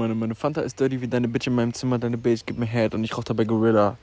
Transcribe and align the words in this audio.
Meine, 0.00 0.14
meine 0.14 0.34
Fanta 0.34 0.62
ist 0.62 0.80
dirty 0.80 1.02
wie 1.02 1.08
deine 1.08 1.28
Bitch 1.28 1.46
in 1.46 1.54
meinem 1.54 1.74
Zimmer, 1.74 1.98
deine 1.98 2.16
Bitch 2.16 2.46
gibt 2.46 2.58
mir 2.58 2.64
Head 2.64 2.94
und 2.94 3.04
ich 3.04 3.14
rauch 3.18 3.22
dabei 3.22 3.44
Gorilla. 3.44 3.98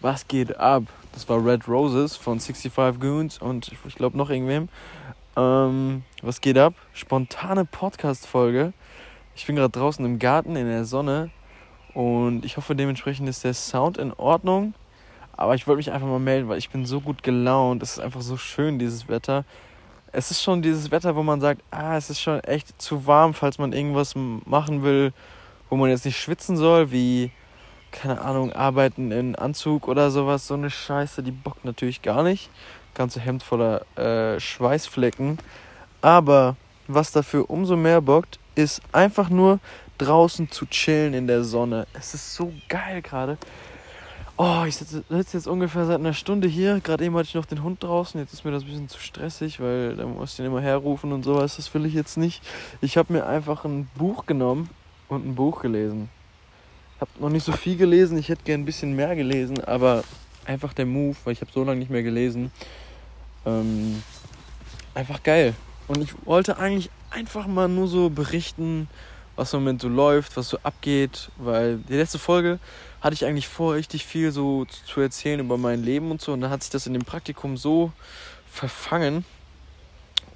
Was 0.00 0.26
geht 0.26 0.56
ab? 0.56 0.82
Das 1.12 1.28
war 1.28 1.46
Red 1.46 1.68
Roses 1.68 2.16
von 2.16 2.40
65 2.40 2.98
Goons 2.98 3.38
und 3.38 3.70
ich 3.86 3.94
glaube 3.94 4.18
noch 4.18 4.28
irgendwem. 4.28 4.68
Ähm, 5.36 6.02
was 6.20 6.40
geht 6.40 6.58
ab? 6.58 6.74
Spontane 6.94 7.64
Podcast-Folge. 7.64 8.72
Ich 9.36 9.46
bin 9.46 9.54
gerade 9.54 9.70
draußen 9.70 10.04
im 10.04 10.18
Garten 10.18 10.56
in 10.56 10.66
der 10.66 10.84
Sonne 10.84 11.30
und 11.94 12.44
ich 12.44 12.56
hoffe 12.56 12.74
dementsprechend 12.74 13.28
ist 13.28 13.44
der 13.44 13.54
Sound 13.54 13.98
in 13.98 14.12
Ordnung. 14.12 14.74
Aber 15.36 15.54
ich 15.54 15.68
wollte 15.68 15.76
mich 15.76 15.92
einfach 15.92 16.08
mal 16.08 16.18
melden, 16.18 16.48
weil 16.48 16.58
ich 16.58 16.70
bin 16.70 16.86
so 16.86 17.00
gut 17.00 17.22
gelaunt. 17.22 17.84
Es 17.84 17.92
ist 17.92 18.00
einfach 18.00 18.22
so 18.22 18.36
schön, 18.36 18.80
dieses 18.80 19.06
Wetter. 19.06 19.44
Es 20.12 20.30
ist 20.30 20.42
schon 20.42 20.60
dieses 20.60 20.90
Wetter, 20.90 21.14
wo 21.14 21.22
man 21.22 21.40
sagt, 21.40 21.62
ah, 21.70 21.96
es 21.96 22.10
ist 22.10 22.20
schon 22.20 22.40
echt 22.40 22.80
zu 22.82 23.06
warm, 23.06 23.32
falls 23.32 23.58
man 23.58 23.72
irgendwas 23.72 24.14
machen 24.16 24.82
will, 24.82 25.12
wo 25.68 25.76
man 25.76 25.90
jetzt 25.90 26.04
nicht 26.04 26.18
schwitzen 26.18 26.56
soll, 26.56 26.90
wie, 26.90 27.30
keine 27.92 28.20
Ahnung, 28.20 28.52
arbeiten 28.52 29.12
in 29.12 29.36
Anzug 29.36 29.86
oder 29.86 30.10
sowas. 30.10 30.48
So 30.48 30.54
eine 30.54 30.70
Scheiße, 30.70 31.22
die 31.22 31.30
bockt 31.30 31.64
natürlich 31.64 32.02
gar 32.02 32.24
nicht. 32.24 32.50
Ganze 32.94 33.20
Hemd 33.20 33.44
voller 33.44 33.82
äh, 33.96 34.40
Schweißflecken. 34.40 35.38
Aber 36.02 36.56
was 36.88 37.12
dafür 37.12 37.48
umso 37.48 37.76
mehr 37.76 38.00
bockt, 38.00 38.40
ist 38.56 38.82
einfach 38.90 39.28
nur 39.28 39.60
draußen 39.98 40.50
zu 40.50 40.66
chillen 40.66 41.14
in 41.14 41.28
der 41.28 41.44
Sonne. 41.44 41.86
Es 41.92 42.14
ist 42.14 42.34
so 42.34 42.52
geil 42.68 43.00
gerade. 43.00 43.38
Oh, 44.42 44.64
ich 44.66 44.74
sitze 44.74 45.04
jetzt 45.10 45.46
ungefähr 45.46 45.84
seit 45.84 45.98
einer 45.98 46.14
Stunde 46.14 46.48
hier. 46.48 46.80
Gerade 46.80 47.04
eben 47.04 47.14
hatte 47.14 47.28
ich 47.28 47.34
noch 47.34 47.44
den 47.44 47.62
Hund 47.62 47.84
draußen. 47.84 48.18
Jetzt 48.18 48.32
ist 48.32 48.42
mir 48.42 48.50
das 48.50 48.62
ein 48.62 48.70
bisschen 48.70 48.88
zu 48.88 48.98
stressig, 48.98 49.60
weil 49.60 49.96
da 49.96 50.06
muss 50.06 50.30
ich 50.30 50.36
den 50.38 50.46
immer 50.46 50.62
herrufen 50.62 51.12
und 51.12 51.26
sowas. 51.26 51.56
Das 51.56 51.74
will 51.74 51.84
ich 51.84 51.92
jetzt 51.92 52.16
nicht. 52.16 52.42
Ich 52.80 52.96
habe 52.96 53.12
mir 53.12 53.26
einfach 53.26 53.66
ein 53.66 53.90
Buch 53.96 54.24
genommen 54.24 54.70
und 55.08 55.26
ein 55.26 55.34
Buch 55.34 55.60
gelesen. 55.60 56.08
Ich 56.94 57.02
habe 57.02 57.10
noch 57.20 57.28
nicht 57.28 57.44
so 57.44 57.52
viel 57.52 57.76
gelesen. 57.76 58.16
Ich 58.16 58.30
hätte 58.30 58.42
gern 58.44 58.62
ein 58.62 58.64
bisschen 58.64 58.96
mehr 58.96 59.14
gelesen, 59.14 59.62
aber 59.62 60.04
einfach 60.46 60.72
der 60.72 60.86
Move, 60.86 61.16
weil 61.24 61.34
ich 61.34 61.42
habe 61.42 61.52
so 61.52 61.62
lange 61.62 61.80
nicht 61.80 61.90
mehr 61.90 62.02
gelesen. 62.02 62.50
Ähm, 63.44 64.02
einfach 64.94 65.22
geil. 65.22 65.52
Und 65.86 66.02
ich 66.02 66.14
wollte 66.24 66.56
eigentlich 66.56 66.88
einfach 67.10 67.46
mal 67.46 67.68
nur 67.68 67.88
so 67.88 68.08
berichten, 68.08 68.88
was 69.40 69.54
im 69.54 69.60
Moment 69.60 69.80
so 69.80 69.88
läuft, 69.88 70.36
was 70.36 70.50
so 70.50 70.58
abgeht, 70.64 71.30
weil 71.38 71.78
die 71.78 71.94
letzte 71.94 72.18
Folge 72.18 72.58
hatte 73.00 73.14
ich 73.14 73.24
eigentlich 73.24 73.48
vor, 73.48 73.72
richtig 73.72 74.04
viel 74.04 74.32
so 74.32 74.66
zu 74.66 75.00
erzählen 75.00 75.40
über 75.40 75.56
mein 75.56 75.82
Leben 75.82 76.10
und 76.10 76.20
so. 76.20 76.34
Und 76.34 76.42
dann 76.42 76.50
hat 76.50 76.62
sich 76.62 76.70
das 76.70 76.86
in 76.86 76.92
dem 76.92 77.06
Praktikum 77.06 77.56
so 77.56 77.90
verfangen. 78.46 79.24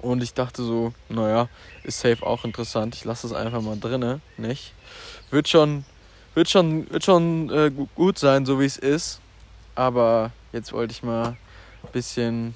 Und 0.01 0.23
ich 0.23 0.33
dachte 0.33 0.63
so, 0.63 0.91
naja, 1.07 1.49
ist 1.83 1.99
safe 1.99 2.25
auch 2.25 2.45
interessant. 2.45 2.95
Ich 2.95 3.05
lasse 3.05 3.27
es 3.27 3.33
einfach 3.33 3.61
mal 3.61 3.79
drinne, 3.79 4.21
nicht? 4.37 4.73
Wird 5.29 5.49
schon, 5.49 5.85
wird 6.33 6.49
schon, 6.49 6.89
wird 6.89 7.05
schon 7.05 7.51
äh, 7.51 7.71
gut 7.93 8.17
sein, 8.17 8.47
so 8.47 8.59
wie 8.59 8.65
es 8.65 8.77
ist. 8.77 9.21
Aber 9.75 10.31
jetzt 10.51 10.73
wollte 10.73 10.93
ich 10.93 11.03
mal 11.03 11.27
ein 11.83 11.91
bisschen 11.91 12.55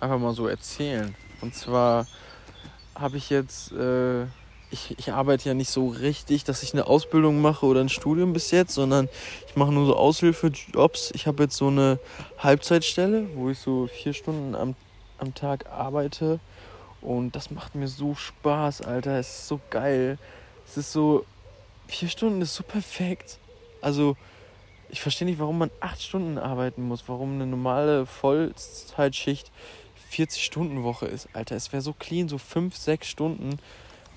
einfach 0.00 0.18
mal 0.18 0.32
so 0.32 0.46
erzählen. 0.46 1.14
Und 1.42 1.54
zwar 1.54 2.06
habe 2.94 3.18
ich 3.18 3.28
jetzt 3.28 3.72
äh, 3.72 4.24
ich, 4.72 4.98
ich 4.98 5.12
arbeite 5.12 5.48
ja 5.48 5.54
nicht 5.54 5.70
so 5.70 5.88
richtig, 5.88 6.44
dass 6.44 6.62
ich 6.62 6.72
eine 6.72 6.86
Ausbildung 6.86 7.40
mache 7.42 7.66
oder 7.66 7.80
ein 7.80 7.90
Studium 7.90 8.32
bis 8.32 8.50
jetzt, 8.50 8.72
sondern 8.74 9.08
ich 9.46 9.54
mache 9.54 9.70
nur 9.70 9.86
so 9.86 9.96
Aushilfejobs. 9.96 11.12
Ich 11.14 11.26
habe 11.26 11.42
jetzt 11.44 11.56
so 11.56 11.68
eine 11.68 11.98
Halbzeitstelle, 12.38 13.28
wo 13.34 13.50
ich 13.50 13.58
so 13.58 13.86
vier 13.86 14.14
Stunden 14.14 14.54
am, 14.54 14.74
am 15.18 15.34
Tag 15.34 15.66
arbeite. 15.70 16.40
Und 17.02 17.36
das 17.36 17.50
macht 17.50 17.74
mir 17.74 17.86
so 17.86 18.14
Spaß, 18.14 18.80
Alter. 18.82 19.18
Es 19.18 19.40
ist 19.40 19.48
so 19.48 19.60
geil. 19.70 20.18
Es 20.66 20.76
ist 20.76 20.92
so. 20.92 21.24
Vier 21.86 22.08
Stunden 22.08 22.40
ist 22.40 22.54
so 22.54 22.62
perfekt. 22.62 23.38
Also, 23.82 24.16
ich 24.88 25.02
verstehe 25.02 25.26
nicht, 25.26 25.38
warum 25.38 25.58
man 25.58 25.70
acht 25.80 26.02
Stunden 26.02 26.38
arbeiten 26.38 26.82
muss, 26.88 27.04
warum 27.08 27.34
eine 27.34 27.46
normale 27.46 28.06
Vollzeitschicht 28.06 29.50
40 30.10 30.44
Stunden 30.44 30.82
Woche 30.82 31.06
ist, 31.06 31.28
Alter. 31.32 31.56
Es 31.56 31.72
wäre 31.72 31.82
so 31.82 31.92
clean, 31.92 32.28
so 32.28 32.38
fünf, 32.38 32.76
sechs 32.76 33.08
Stunden 33.08 33.58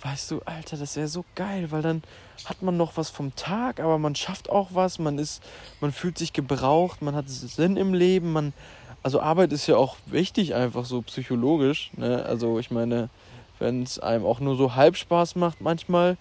Weißt 0.01 0.29
du, 0.31 0.41
Alter, 0.45 0.77
das 0.77 0.95
wäre 0.95 1.07
so 1.07 1.25
geil, 1.35 1.71
weil 1.71 1.81
dann 1.81 2.03
hat 2.45 2.61
man 2.61 2.77
noch 2.77 2.97
was 2.97 3.09
vom 3.09 3.35
Tag, 3.35 3.79
aber 3.79 3.97
man 3.97 4.15
schafft 4.15 4.49
auch 4.49 4.69
was, 4.73 4.99
man 4.99 5.17
ist, 5.17 5.41
man 5.81 5.91
fühlt 5.91 6.17
sich 6.17 6.33
gebraucht, 6.33 7.01
man 7.01 7.15
hat 7.15 7.29
Sinn 7.29 7.77
im 7.77 7.93
Leben, 7.93 8.31
man, 8.33 8.53
also 9.01 9.19
Arbeit 9.19 9.51
ist 9.51 9.67
ja 9.67 9.77
auch 9.77 9.97
wichtig, 10.05 10.53
einfach 10.53 10.85
so 10.85 11.01
psychologisch, 11.01 11.91
ne? 11.95 12.23
Also 12.23 12.59
ich 12.59 12.71
meine, 12.71 13.09
wenn 13.57 13.83
es 13.83 13.99
einem 13.99 14.25
auch 14.25 14.39
nur 14.39 14.55
so 14.55 14.75
halb 14.75 14.97
Spaß 14.97 15.35
macht 15.35 15.61
manchmal, 15.61 16.17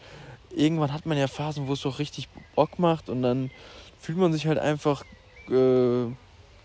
irgendwann 0.54 0.92
hat 0.92 1.04
man 1.04 1.18
ja 1.18 1.26
Phasen, 1.26 1.66
wo 1.66 1.72
es 1.72 1.82
doch 1.82 1.98
richtig 1.98 2.28
Bock 2.54 2.78
macht 2.78 3.08
und 3.08 3.22
dann 3.22 3.50
fühlt 3.98 4.18
man 4.18 4.32
sich 4.32 4.46
halt 4.46 4.58
einfach 4.58 5.02
äh, 5.50 6.06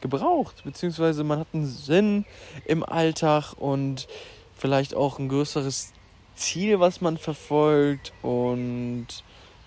gebraucht, 0.01 0.63
beziehungsweise 0.63 1.23
man 1.23 1.39
hat 1.39 1.47
einen 1.53 1.65
Sinn 1.65 2.25
im 2.65 2.83
Alltag 2.83 3.53
und 3.57 4.07
vielleicht 4.55 4.93
auch 4.93 5.19
ein 5.19 5.29
größeres 5.29 5.93
Ziel, 6.39 6.79
was 6.79 7.01
man 7.01 7.17
verfolgt. 7.17 8.13
Und 8.21 9.07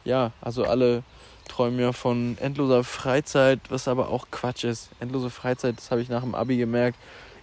ja, 0.04 0.32
also 0.40 0.64
alle 0.64 1.02
träumen 1.48 1.78
ja 1.78 1.92
von 1.92 2.36
endloser 2.40 2.82
Freizeit, 2.84 3.60
was 3.68 3.88
aber 3.88 4.08
auch 4.08 4.26
Quatsch 4.30 4.64
ist. 4.64 4.90
Endlose 5.00 5.30
Freizeit, 5.30 5.76
das 5.76 5.90
habe 5.90 6.00
ich 6.00 6.08
nach 6.08 6.22
dem 6.22 6.34
Abi 6.34 6.56
gemerkt. 6.56 6.98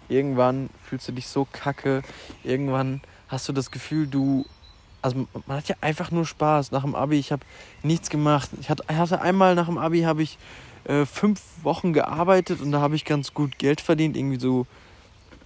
Irgendwann 0.09 0.69
fühlst 0.83 1.07
du 1.07 1.11
dich 1.11 1.27
so 1.27 1.47
kacke. 1.51 2.01
Irgendwann 2.43 3.01
hast 3.27 3.47
du 3.47 3.53
das 3.53 3.71
Gefühl, 3.71 4.07
du. 4.07 4.45
Also 5.01 5.27
man 5.45 5.57
hat 5.57 5.69
ja 5.69 5.75
einfach 5.79 6.11
nur 6.11 6.25
Spaß. 6.25 6.71
Nach 6.71 6.81
dem 6.81 6.95
Abi, 6.95 7.17
ich 7.17 7.31
habe 7.31 7.45
nichts 7.83 8.09
gemacht. 8.09 8.49
Ich 8.59 8.69
hatte 8.69 9.21
einmal 9.21 9.55
nach 9.55 9.67
dem 9.67 9.77
Abi 9.77 10.01
habe 10.01 10.23
ich 10.23 10.37
äh, 10.85 11.05
fünf 11.05 11.41
Wochen 11.63 11.93
gearbeitet 11.93 12.61
und 12.61 12.71
da 12.71 12.81
habe 12.81 12.95
ich 12.95 13.05
ganz 13.05 13.33
gut 13.33 13.59
Geld 13.59 13.79
verdient, 13.79 14.17
irgendwie 14.17 14.39
so 14.39 14.65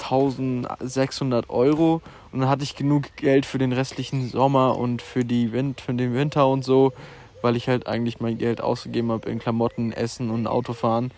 1600 0.02 1.50
Euro 1.50 2.02
und 2.32 2.40
dann 2.40 2.50
hatte 2.50 2.64
ich 2.64 2.76
genug 2.76 3.16
Geld 3.16 3.46
für 3.46 3.58
den 3.58 3.72
restlichen 3.72 4.30
Sommer 4.30 4.78
und 4.78 5.02
für, 5.02 5.24
die 5.24 5.52
Wind, 5.52 5.82
für 5.82 5.94
den 5.94 6.14
Winter 6.14 6.48
und 6.48 6.64
so, 6.64 6.94
weil 7.42 7.56
ich 7.56 7.68
halt 7.68 7.88
eigentlich 7.88 8.20
mein 8.20 8.38
Geld 8.38 8.62
ausgegeben 8.62 9.12
habe 9.12 9.30
in 9.30 9.40
Klamotten, 9.40 9.92
Essen 9.92 10.30
und 10.30 10.48
Autofahren 10.48 11.12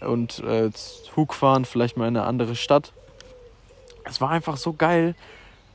und 0.00 0.40
äh, 0.40 0.70
Zugfahren, 0.72 1.64
vielleicht 1.64 1.96
mal 1.96 2.08
in 2.08 2.16
eine 2.16 2.26
andere 2.26 2.56
Stadt. 2.56 2.92
Es 4.04 4.20
war 4.20 4.30
einfach 4.30 4.56
so 4.56 4.72
geil. 4.72 5.14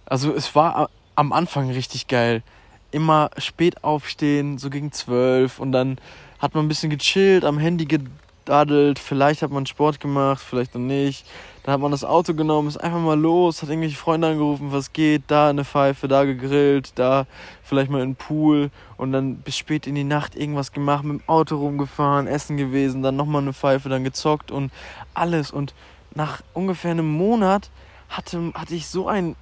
Also 0.06 0.34
es 0.34 0.56
war 0.56 0.90
am 1.16 1.34
Anfang 1.34 1.72
richtig 1.72 2.08
geil. 2.08 2.44
Immer 2.92 3.32
spät 3.38 3.84
aufstehen, 3.84 4.58
so 4.58 4.70
gegen 4.70 4.92
zwölf 4.92 5.60
und 5.60 5.72
dann 5.72 5.98
hat 6.40 6.54
man 6.54 6.66
ein 6.66 6.68
bisschen 6.68 6.90
gechillt, 6.90 7.44
am 7.44 7.58
Handy 7.58 7.86
gedaddelt, 7.86 9.00
vielleicht 9.00 9.42
hat 9.42 9.52
man 9.52 9.66
Sport 9.66 10.00
gemacht, 10.00 10.44
vielleicht 10.48 10.76
noch 10.76 10.82
nicht. 10.82 11.26
Dann 11.66 11.74
hat 11.74 11.82
man 11.82 11.90
das 11.90 12.04
Auto 12.04 12.36
genommen, 12.36 12.68
ist 12.68 12.78
einfach 12.78 13.00
mal 13.00 13.20
los, 13.20 13.64
hat 13.64 13.70
irgendwelche 13.70 13.98
Freunde 13.98 14.28
angerufen, 14.28 14.72
was 14.72 14.94
geht, 14.94 15.24
da 15.30 15.50
eine 15.50 15.66
Pfeife, 15.66 16.08
da 16.08 16.24
gegrillt, 16.24 16.92
da 16.94 17.26
vielleicht 17.64 17.90
mal 17.90 18.04
in 18.04 18.12
den 18.12 18.16
Pool 18.16 18.70
und 18.98 19.12
dann 19.12 19.38
bis 19.38 19.58
spät 19.58 19.88
in 19.88 19.96
die 19.96 20.04
Nacht 20.04 20.36
irgendwas 20.36 20.74
gemacht, 20.74 21.04
mit 21.04 21.22
dem 21.22 21.28
Auto 21.28 21.58
rumgefahren, 21.58 22.28
essen 22.28 22.56
gewesen, 22.58 23.02
dann 23.02 23.16
nochmal 23.16 23.42
eine 23.42 23.52
Pfeife, 23.52 23.90
dann 23.90 24.04
gezockt 24.04 24.52
und 24.52 24.72
alles. 25.16 25.50
Und 25.50 25.74
nach 26.14 26.44
ungefähr 26.54 26.92
einem 26.92 27.10
Monat 27.10 27.72
hatte, 28.10 28.52
hatte 28.54 28.76
ich 28.76 28.86
so 28.86 29.08
ein, 29.08 29.36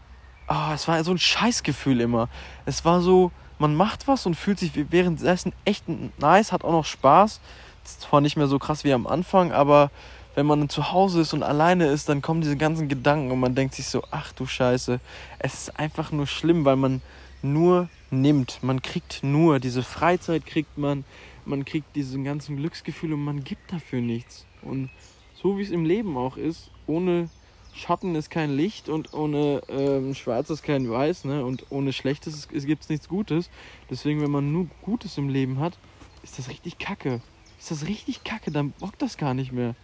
oh, 0.47 0.73
es 0.73 0.87
war 0.87 1.03
so 1.03 1.11
ein 1.11 1.17
Scheißgefühl 1.17 1.99
immer. 1.99 2.29
Es 2.65 2.85
war 2.85 3.01
so, 3.01 3.31
man 3.59 3.75
macht 3.75 4.07
was 4.07 4.25
und 4.25 4.35
fühlt 4.35 4.59
sich 4.59 4.71
währenddessen 4.91 5.51
echt 5.65 5.83
nice, 6.19 6.53
hat 6.53 6.63
auch 6.63 6.71
noch 6.71 6.85
Spaß. 6.85 7.41
Zwar 7.83 8.21
nicht 8.21 8.37
mehr 8.37 8.47
so 8.47 8.59
krass 8.59 8.85
wie 8.85 8.93
am 8.93 9.07
Anfang, 9.07 9.51
aber 9.51 9.91
wenn 10.35 10.45
man 10.45 10.69
zu 10.69 10.91
Hause 10.91 11.21
ist 11.21 11.33
und 11.33 11.43
alleine 11.43 11.87
ist, 11.87 12.09
dann 12.09 12.21
kommen 12.21 12.41
diese 12.41 12.57
ganzen 12.57 12.87
Gedanken 12.89 13.31
und 13.31 13.39
man 13.39 13.55
denkt 13.55 13.75
sich 13.75 13.87
so, 13.87 14.03
ach 14.11 14.33
du 14.33 14.45
Scheiße, 14.45 14.99
es 15.39 15.53
ist 15.53 15.79
einfach 15.79 16.11
nur 16.11 16.27
schlimm, 16.27 16.65
weil 16.65 16.75
man 16.75 17.01
nur 17.41 17.89
nimmt. 18.09 18.59
Man 18.63 18.81
kriegt 18.81 19.23
nur, 19.23 19.59
diese 19.59 19.83
Freizeit 19.83 20.45
kriegt 20.45 20.77
man, 20.77 21.03
man 21.45 21.65
kriegt 21.65 21.95
diesen 21.95 22.23
ganzen 22.23 22.57
Glücksgefühl 22.57 23.13
und 23.13 23.23
man 23.23 23.43
gibt 23.43 23.71
dafür 23.71 24.01
nichts. 24.01 24.45
Und 24.61 24.89
so 25.35 25.57
wie 25.57 25.63
es 25.63 25.71
im 25.71 25.85
Leben 25.85 26.17
auch 26.17 26.37
ist, 26.37 26.71
ohne 26.87 27.29
Schatten 27.73 28.15
ist 28.15 28.29
kein 28.29 28.55
Licht 28.55 28.87
und 28.87 29.13
ohne 29.13 29.61
ähm, 29.67 30.13
Schwarz 30.13 30.49
ist 30.49 30.63
kein 30.63 30.89
Weiß, 30.89 31.25
ne? 31.25 31.43
Und 31.43 31.65
ohne 31.71 31.91
Schlechtes 31.91 32.47
gibt 32.47 32.83
es 32.83 32.89
nichts 32.89 33.09
Gutes. 33.09 33.49
Deswegen, 33.89 34.21
wenn 34.21 34.31
man 34.31 34.51
nur 34.51 34.67
Gutes 34.83 35.17
im 35.17 35.27
Leben 35.27 35.59
hat, 35.59 35.73
ist 36.21 36.37
das 36.37 36.49
richtig 36.49 36.77
kacke. 36.77 37.19
Ist 37.59 37.71
das 37.71 37.87
richtig 37.87 38.23
kacke, 38.23 38.51
dann 38.51 38.71
bockt 38.71 39.01
das 39.01 39.17
gar 39.17 39.33
nicht 39.33 39.51
mehr 39.51 39.75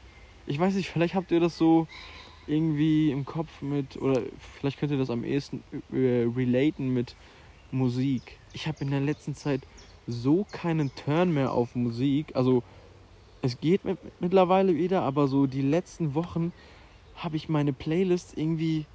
ich 0.50 0.60
weiß 0.60 0.74
nicht, 0.74 0.90
vielleicht 0.90 1.14
habt 1.14 1.32
ihr 1.32 1.40
das 1.40 1.58
so 1.58 1.88
irgendwie 2.48 3.12
im 3.12 3.24
Kopf 3.24 3.62
mit, 3.62 3.98
oder 4.02 4.24
vielleicht 4.56 4.80
könnt 4.80 4.92
ihr 4.92 4.98
das 4.98 5.12
am 5.12 5.24
ehesten 5.24 5.64
äh, 5.94 6.26
relaten 6.36 6.90
mit 6.90 7.16
Musik. 7.72 8.40
Ich 8.54 8.68
habe 8.68 8.80
in 8.82 8.90
der 8.90 9.00
letzten 9.00 9.36
Zeit 9.36 9.62
so 10.08 10.48
keinen 10.52 10.94
Turn 10.96 11.32
mehr 11.32 11.54
auf 11.54 11.76
Musik. 11.76 12.36
Also 12.36 12.64
es 13.44 13.60
geht 13.60 13.86
mit, 13.86 14.00
mittlerweile 14.20 14.76
wieder, 14.76 15.04
aber 15.04 15.28
so 15.28 15.46
die 15.46 15.62
letzten 15.62 16.16
Wochen 16.16 16.52
habe 17.16 17.38
ich 17.38 17.48
meine 17.48 17.72
Playlist 17.72 18.36
irgendwie. 18.36 18.86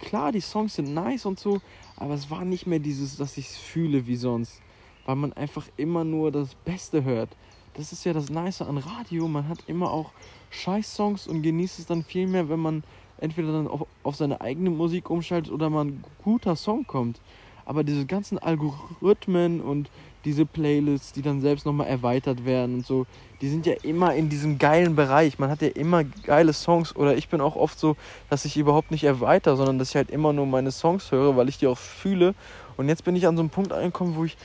Klar, 0.00 0.30
die 0.30 0.40
Songs 0.40 0.74
sind 0.76 0.94
nice 0.94 1.26
und 1.26 1.40
so, 1.40 1.60
aber 1.96 2.14
es 2.14 2.30
war 2.30 2.44
nicht 2.44 2.66
mehr 2.66 2.78
dieses, 2.78 3.16
dass 3.16 3.36
ich 3.38 3.48
es 3.48 3.56
fühle 3.56 4.06
wie 4.06 4.16
sonst. 4.16 4.60
weil 5.04 5.16
man 5.16 5.32
einfach 5.32 5.66
immer 5.76 6.04
nur 6.04 6.30
das 6.30 6.54
Beste 6.54 7.04
hört. 7.04 7.30
Das 7.74 7.92
ist 7.92 8.04
ja 8.04 8.12
das 8.12 8.30
Nice 8.30 8.62
an 8.62 8.78
Radio. 8.78 9.28
Man 9.28 9.48
hat 9.48 9.58
immer 9.66 9.90
auch 9.90 10.12
Scheiß-Songs 10.52 11.26
und 11.26 11.42
genießt 11.42 11.78
es 11.78 11.86
dann 11.86 12.04
viel 12.04 12.28
mehr, 12.28 12.48
wenn 12.48 12.60
man 12.60 12.84
entweder 13.18 13.52
dann 13.52 13.68
auf, 13.68 13.86
auf 14.02 14.16
seine 14.16 14.40
eigene 14.40 14.70
Musik 14.70 15.10
umschaltet 15.10 15.52
oder 15.52 15.70
mal 15.70 15.86
ein 15.86 16.04
guter 16.22 16.56
Song 16.56 16.86
kommt. 16.86 17.20
Aber 17.64 17.84
diese 17.84 18.06
ganzen 18.06 18.38
Algorithmen 18.38 19.60
und 19.60 19.88
diese 20.24 20.46
Playlists, 20.46 21.12
die 21.12 21.22
dann 21.22 21.40
selbst 21.40 21.66
nochmal 21.66 21.86
erweitert 21.86 22.44
werden 22.44 22.76
und 22.76 22.86
so, 22.86 23.06
die 23.40 23.48
sind 23.48 23.66
ja 23.66 23.74
immer 23.82 24.14
in 24.14 24.28
diesem 24.28 24.58
geilen 24.58 24.94
Bereich. 24.94 25.38
Man 25.38 25.50
hat 25.50 25.62
ja 25.62 25.68
immer 25.68 26.04
geile 26.04 26.52
Songs 26.52 26.94
oder 26.94 27.16
ich 27.16 27.28
bin 27.28 27.40
auch 27.40 27.56
oft 27.56 27.78
so, 27.78 27.96
dass 28.30 28.44
ich 28.44 28.56
überhaupt 28.56 28.90
nicht 28.90 29.04
erweitere, 29.04 29.56
sondern 29.56 29.78
dass 29.78 29.90
ich 29.90 29.96
halt 29.96 30.10
immer 30.10 30.32
nur 30.32 30.46
meine 30.46 30.70
Songs 30.70 31.10
höre, 31.10 31.36
weil 31.36 31.48
ich 31.48 31.58
die 31.58 31.66
auch 31.66 31.78
fühle. 31.78 32.34
Und 32.76 32.88
jetzt 32.88 33.04
bin 33.04 33.16
ich 33.16 33.26
an 33.26 33.36
so 33.36 33.42
einem 33.42 33.50
Punkt 33.50 33.72
angekommen, 33.72 34.16
wo 34.16 34.24
ich 34.24 34.36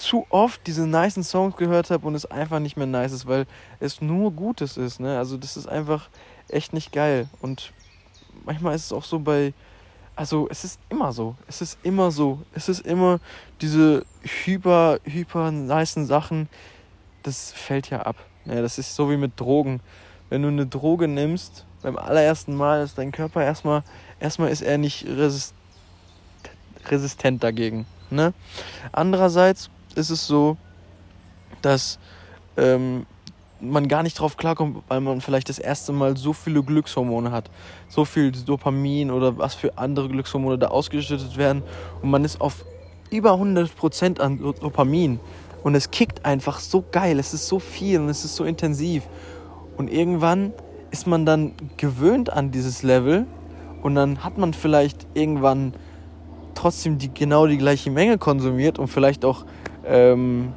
zu 0.00 0.26
oft 0.30 0.66
diese 0.66 0.86
nicen 0.86 1.22
Songs 1.22 1.56
gehört 1.56 1.90
habe 1.90 2.06
und 2.06 2.14
es 2.14 2.26
einfach 2.26 2.58
nicht 2.58 2.76
mehr 2.76 2.86
nice 2.86 3.12
ist, 3.12 3.26
weil 3.26 3.46
es 3.78 4.00
nur 4.00 4.32
Gutes 4.32 4.76
ist. 4.76 4.98
Ne? 4.98 5.18
Also 5.18 5.36
das 5.36 5.56
ist 5.56 5.68
einfach 5.68 6.08
echt 6.48 6.72
nicht 6.72 6.92
geil. 6.92 7.28
Und 7.40 7.72
manchmal 8.44 8.74
ist 8.74 8.86
es 8.86 8.92
auch 8.92 9.04
so 9.04 9.18
bei, 9.18 9.52
also 10.16 10.48
es 10.50 10.64
ist 10.64 10.80
immer 10.88 11.12
so, 11.12 11.36
es 11.46 11.60
ist 11.60 11.78
immer 11.82 12.10
so, 12.10 12.40
es 12.54 12.68
ist 12.68 12.86
immer 12.86 13.20
diese 13.60 14.04
hyper, 14.22 14.98
hyper 15.04 15.50
nicen 15.50 16.06
Sachen, 16.06 16.48
das 17.22 17.52
fällt 17.52 17.90
ja 17.90 18.02
ab. 18.02 18.16
Ja, 18.46 18.62
das 18.62 18.78
ist 18.78 18.96
so 18.96 19.10
wie 19.10 19.18
mit 19.18 19.38
Drogen. 19.38 19.80
Wenn 20.30 20.42
du 20.42 20.48
eine 20.48 20.66
Droge 20.66 21.08
nimmst, 21.08 21.66
beim 21.82 21.98
allerersten 21.98 22.54
Mal 22.54 22.82
ist 22.82 22.96
dein 22.96 23.12
Körper 23.12 23.44
erstmal, 23.44 23.82
erstmal 24.18 24.50
ist 24.50 24.62
er 24.62 24.78
nicht 24.78 25.06
resist, 25.06 25.54
resistent 26.86 27.44
dagegen. 27.44 27.86
Ne? 28.10 28.32
Andererseits 28.92 29.70
ist 29.94 30.10
es 30.10 30.26
so, 30.26 30.56
dass 31.62 31.98
ähm, 32.56 33.06
man 33.60 33.88
gar 33.88 34.02
nicht 34.02 34.18
drauf 34.18 34.36
klarkommt, 34.36 34.82
weil 34.88 35.00
man 35.00 35.20
vielleicht 35.20 35.48
das 35.48 35.58
erste 35.58 35.92
Mal 35.92 36.16
so 36.16 36.32
viele 36.32 36.62
Glückshormone 36.62 37.30
hat. 37.30 37.50
So 37.88 38.04
viel 38.04 38.32
Dopamin 38.32 39.10
oder 39.10 39.36
was 39.38 39.54
für 39.54 39.76
andere 39.78 40.08
Glückshormone 40.08 40.58
da 40.58 40.68
ausgeschüttet 40.68 41.36
werden. 41.36 41.62
Und 42.02 42.10
man 42.10 42.24
ist 42.24 42.40
auf 42.40 42.64
über 43.10 43.32
100% 43.32 44.20
an 44.20 44.38
Dopamin. 44.38 45.20
Und 45.62 45.74
es 45.74 45.90
kickt 45.90 46.24
einfach 46.24 46.58
so 46.60 46.84
geil. 46.90 47.18
Es 47.18 47.34
ist 47.34 47.48
so 47.48 47.58
viel 47.58 48.00
und 48.00 48.08
es 48.08 48.24
ist 48.24 48.36
so 48.36 48.44
intensiv. 48.44 49.02
Und 49.76 49.92
irgendwann 49.92 50.52
ist 50.90 51.06
man 51.06 51.26
dann 51.26 51.52
gewöhnt 51.76 52.32
an 52.32 52.50
dieses 52.50 52.82
Level. 52.82 53.26
Und 53.82 53.94
dann 53.94 54.24
hat 54.24 54.38
man 54.38 54.54
vielleicht 54.54 55.06
irgendwann 55.14 55.74
trotzdem 56.54 56.98
die, 56.98 57.12
genau 57.12 57.46
die 57.46 57.58
gleiche 57.58 57.90
Menge 57.90 58.18
konsumiert 58.18 58.78
und 58.78 58.88
vielleicht 58.88 59.24
auch 59.24 59.44
ähm, 59.86 60.52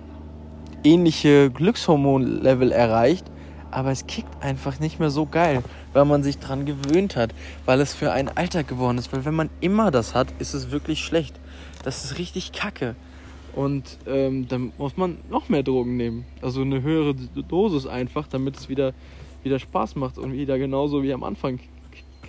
ähnliche 0.83 1.49
Glückshormonlevel 1.49 2.71
erreicht, 2.71 3.25
aber 3.71 3.91
es 3.91 4.05
kickt 4.05 4.43
einfach 4.43 4.79
nicht 4.79 4.99
mehr 4.99 5.09
so 5.09 5.25
geil, 5.25 5.63
weil 5.93 6.05
man 6.05 6.23
sich 6.23 6.37
dran 6.37 6.65
gewöhnt 6.65 7.15
hat, 7.15 7.33
weil 7.65 7.81
es 7.81 7.93
für 7.93 8.11
einen 8.11 8.29
Alltag 8.29 8.67
geworden 8.67 8.97
ist. 8.97 9.11
Weil 9.11 9.25
wenn 9.25 9.33
man 9.33 9.49
immer 9.61 9.91
das 9.91 10.13
hat, 10.13 10.27
ist 10.39 10.53
es 10.53 10.71
wirklich 10.71 10.99
schlecht. 10.99 11.39
Das 11.83 12.05
ist 12.05 12.17
richtig 12.19 12.51
kacke. 12.51 12.95
Und 13.55 13.99
ähm, 14.07 14.47
dann 14.47 14.73
muss 14.77 14.97
man 14.97 15.17
noch 15.29 15.49
mehr 15.49 15.63
Drogen 15.63 15.95
nehmen. 15.95 16.25
Also 16.41 16.61
eine 16.61 16.81
höhere 16.81 17.13
Dosis 17.13 17.85
einfach, 17.85 18.27
damit 18.27 18.57
es 18.57 18.69
wieder, 18.69 18.93
wieder 19.43 19.59
Spaß 19.59 19.95
macht 19.95 20.17
und 20.17 20.33
wieder 20.33 20.57
genauso 20.57 21.03
wie 21.03 21.13
am 21.13 21.23
Anfang 21.23 21.59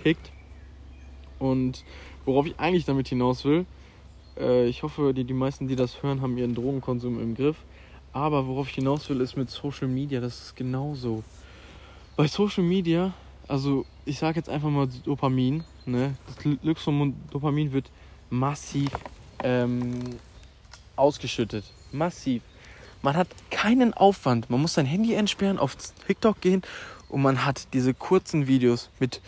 kickt. 0.03 0.31
Und 1.39 1.83
worauf 2.25 2.45
ich 2.45 2.59
eigentlich 2.59 2.85
damit 2.85 3.07
hinaus 3.07 3.43
will, 3.45 3.65
äh, 4.37 4.67
ich 4.67 4.83
hoffe, 4.83 5.13
die, 5.13 5.23
die 5.23 5.33
meisten, 5.33 5.67
die 5.67 5.75
das 5.75 6.01
hören, 6.03 6.21
haben 6.21 6.37
ihren 6.37 6.55
Drogenkonsum 6.55 7.21
im 7.21 7.35
Griff. 7.35 7.57
Aber 8.13 8.47
worauf 8.47 8.69
ich 8.69 8.75
hinaus 8.75 9.09
will, 9.09 9.19
ist 9.21 9.35
mit 9.35 9.49
Social 9.49 9.87
Media, 9.87 10.21
das 10.21 10.41
ist 10.41 10.55
genauso. 10.55 11.23
Bei 12.15 12.27
Social 12.27 12.63
Media, 12.63 13.13
also 13.47 13.85
ich 14.05 14.19
sage 14.19 14.37
jetzt 14.37 14.49
einfach 14.49 14.69
mal 14.69 14.87
Dopamin, 15.03 15.63
ne? 15.85 16.15
Das 16.27 16.37
Glückshormon 16.61 17.13
Dopamin 17.31 17.73
wird 17.73 17.91
massiv 18.29 18.89
ähm, 19.43 19.99
ausgeschüttet. 20.95 21.65
Massiv. 21.91 22.41
Man 23.01 23.17
hat 23.17 23.27
keinen 23.51 23.93
Aufwand. 23.93 24.49
Man 24.49 24.61
muss 24.61 24.75
sein 24.75 24.85
Handy 24.85 25.13
entsperren, 25.13 25.59
auf 25.59 25.75
TikTok 26.07 26.39
gehen 26.41 26.61
und 27.09 27.21
man 27.21 27.45
hat 27.45 27.67
diese 27.73 27.93
kurzen 27.93 28.47
Videos 28.47 28.89
mit 28.99 29.21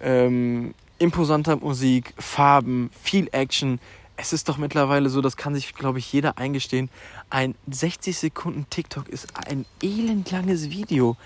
ähm, 0.00 0.74
imposanter 0.98 1.56
Musik, 1.56 2.14
Farben, 2.16 2.90
viel 3.02 3.28
Action, 3.32 3.78
es 4.16 4.32
ist 4.32 4.48
doch 4.48 4.58
mittlerweile 4.58 5.08
so, 5.08 5.20
das 5.20 5.36
kann 5.36 5.54
sich, 5.54 5.74
glaube 5.74 5.98
ich, 5.98 6.12
jeder 6.12 6.38
eingestehen. 6.38 6.88
Ein 7.30 7.54
60 7.70 8.16
Sekunden 8.16 8.66
TikTok 8.70 9.08
ist 9.08 9.28
ein 9.48 9.66
elendlanges 9.82 10.70
Video. 10.70 11.16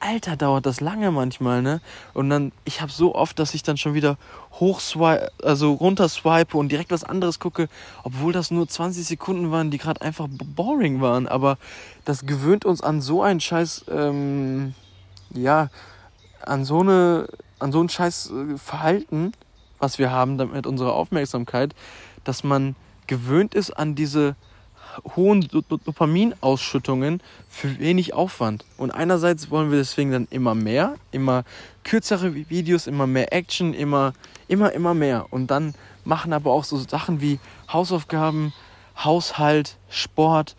Alter, 0.00 0.36
dauert 0.36 0.64
das 0.64 0.80
lange 0.80 1.10
manchmal, 1.10 1.60
ne? 1.60 1.80
Und 2.14 2.30
dann, 2.30 2.52
ich 2.64 2.80
habe 2.80 2.92
so 2.92 3.16
oft, 3.16 3.38
dass 3.38 3.54
ich 3.54 3.64
dann 3.64 3.76
schon 3.76 3.94
wieder 3.94 4.16
hochswipe, 4.52 5.32
also 5.42 5.72
runterswipe 5.72 6.56
und 6.56 6.70
direkt 6.70 6.92
was 6.92 7.02
anderes 7.02 7.40
gucke, 7.40 7.68
obwohl 8.04 8.32
das 8.32 8.52
nur 8.52 8.68
20 8.68 9.04
Sekunden 9.04 9.50
waren, 9.50 9.72
die 9.72 9.78
gerade 9.78 10.00
einfach 10.00 10.28
boring 10.30 11.00
waren. 11.00 11.26
Aber 11.26 11.58
das 12.04 12.26
gewöhnt 12.26 12.64
uns 12.64 12.80
an 12.80 13.00
so 13.00 13.22
ein 13.22 13.40
Scheiß, 13.40 13.86
ähm, 13.90 14.74
ja, 15.34 15.68
an 16.42 16.64
so 16.64 16.80
eine, 16.80 17.28
an 17.58 17.72
so 17.72 17.82
ein 17.82 17.88
Scheiß 17.88 18.30
äh, 18.30 18.56
Verhalten, 18.56 19.32
was 19.80 19.98
wir 19.98 20.12
haben 20.12 20.36
mit 20.36 20.66
unserer 20.66 20.94
Aufmerksamkeit, 20.94 21.74
dass 22.28 22.44
man 22.44 22.76
gewöhnt 23.06 23.54
ist 23.54 23.70
an 23.70 23.94
diese 23.94 24.36
hohen 25.16 25.48
Dopaminausschüttungen 25.48 27.22
für 27.48 27.78
wenig 27.78 28.12
Aufwand. 28.12 28.64
Und 28.76 28.90
einerseits 28.90 29.50
wollen 29.50 29.70
wir 29.70 29.78
deswegen 29.78 30.12
dann 30.12 30.28
immer 30.30 30.54
mehr, 30.54 30.96
immer 31.10 31.44
kürzere 31.84 32.34
Videos, 32.34 32.86
immer 32.86 33.06
mehr 33.06 33.32
Action, 33.32 33.72
immer, 33.72 34.12
immer, 34.46 34.72
immer 34.72 34.92
mehr. 34.92 35.26
Und 35.30 35.50
dann 35.50 35.74
machen 36.04 36.32
aber 36.32 36.52
auch 36.52 36.64
so 36.64 36.76
Sachen 36.76 37.20
wie 37.20 37.38
Hausaufgaben, 37.72 38.52
Haushalt, 39.02 39.76
Sport, 39.88 40.54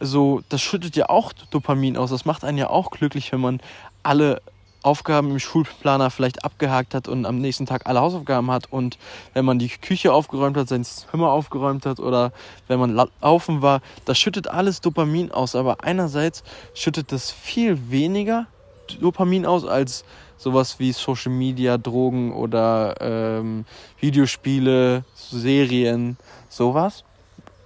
so, 0.00 0.42
das 0.48 0.62
schüttet 0.62 0.94
ja 0.94 1.08
auch 1.08 1.32
Dopamin 1.50 1.96
aus. 1.96 2.10
Das 2.10 2.24
macht 2.24 2.44
einen 2.44 2.58
ja 2.58 2.70
auch 2.70 2.90
glücklich, 2.90 3.32
wenn 3.32 3.40
man 3.40 3.60
alle 4.04 4.40
Aufgaben 4.82 5.30
im 5.30 5.38
Schulplaner 5.38 6.10
vielleicht 6.10 6.44
abgehakt 6.44 6.94
hat 6.94 7.08
und 7.08 7.26
am 7.26 7.38
nächsten 7.40 7.66
Tag 7.66 7.86
alle 7.86 8.00
Hausaufgaben 8.00 8.50
hat 8.50 8.72
und 8.72 8.98
wenn 9.34 9.44
man 9.44 9.58
die 9.58 9.68
Küche 9.68 10.12
aufgeräumt 10.12 10.56
hat, 10.56 10.68
sein 10.68 10.84
Zimmer 10.84 11.30
aufgeräumt 11.30 11.84
hat 11.84 11.98
oder 11.98 12.32
wenn 12.68 12.78
man 12.78 12.94
laufen 13.20 13.62
war, 13.62 13.80
das 14.04 14.18
schüttet 14.18 14.48
alles 14.48 14.80
Dopamin 14.80 15.32
aus. 15.32 15.54
Aber 15.54 15.78
einerseits 15.82 16.44
schüttet 16.74 17.12
das 17.12 17.30
viel 17.30 17.90
weniger 17.90 18.46
Dopamin 19.00 19.46
aus 19.46 19.64
als 19.64 20.04
sowas 20.36 20.78
wie 20.78 20.92
Social 20.92 21.32
Media, 21.32 21.76
Drogen 21.76 22.32
oder 22.32 22.94
ähm, 23.00 23.64
Videospiele, 24.00 25.04
Serien, 25.14 26.16
sowas. 26.48 27.04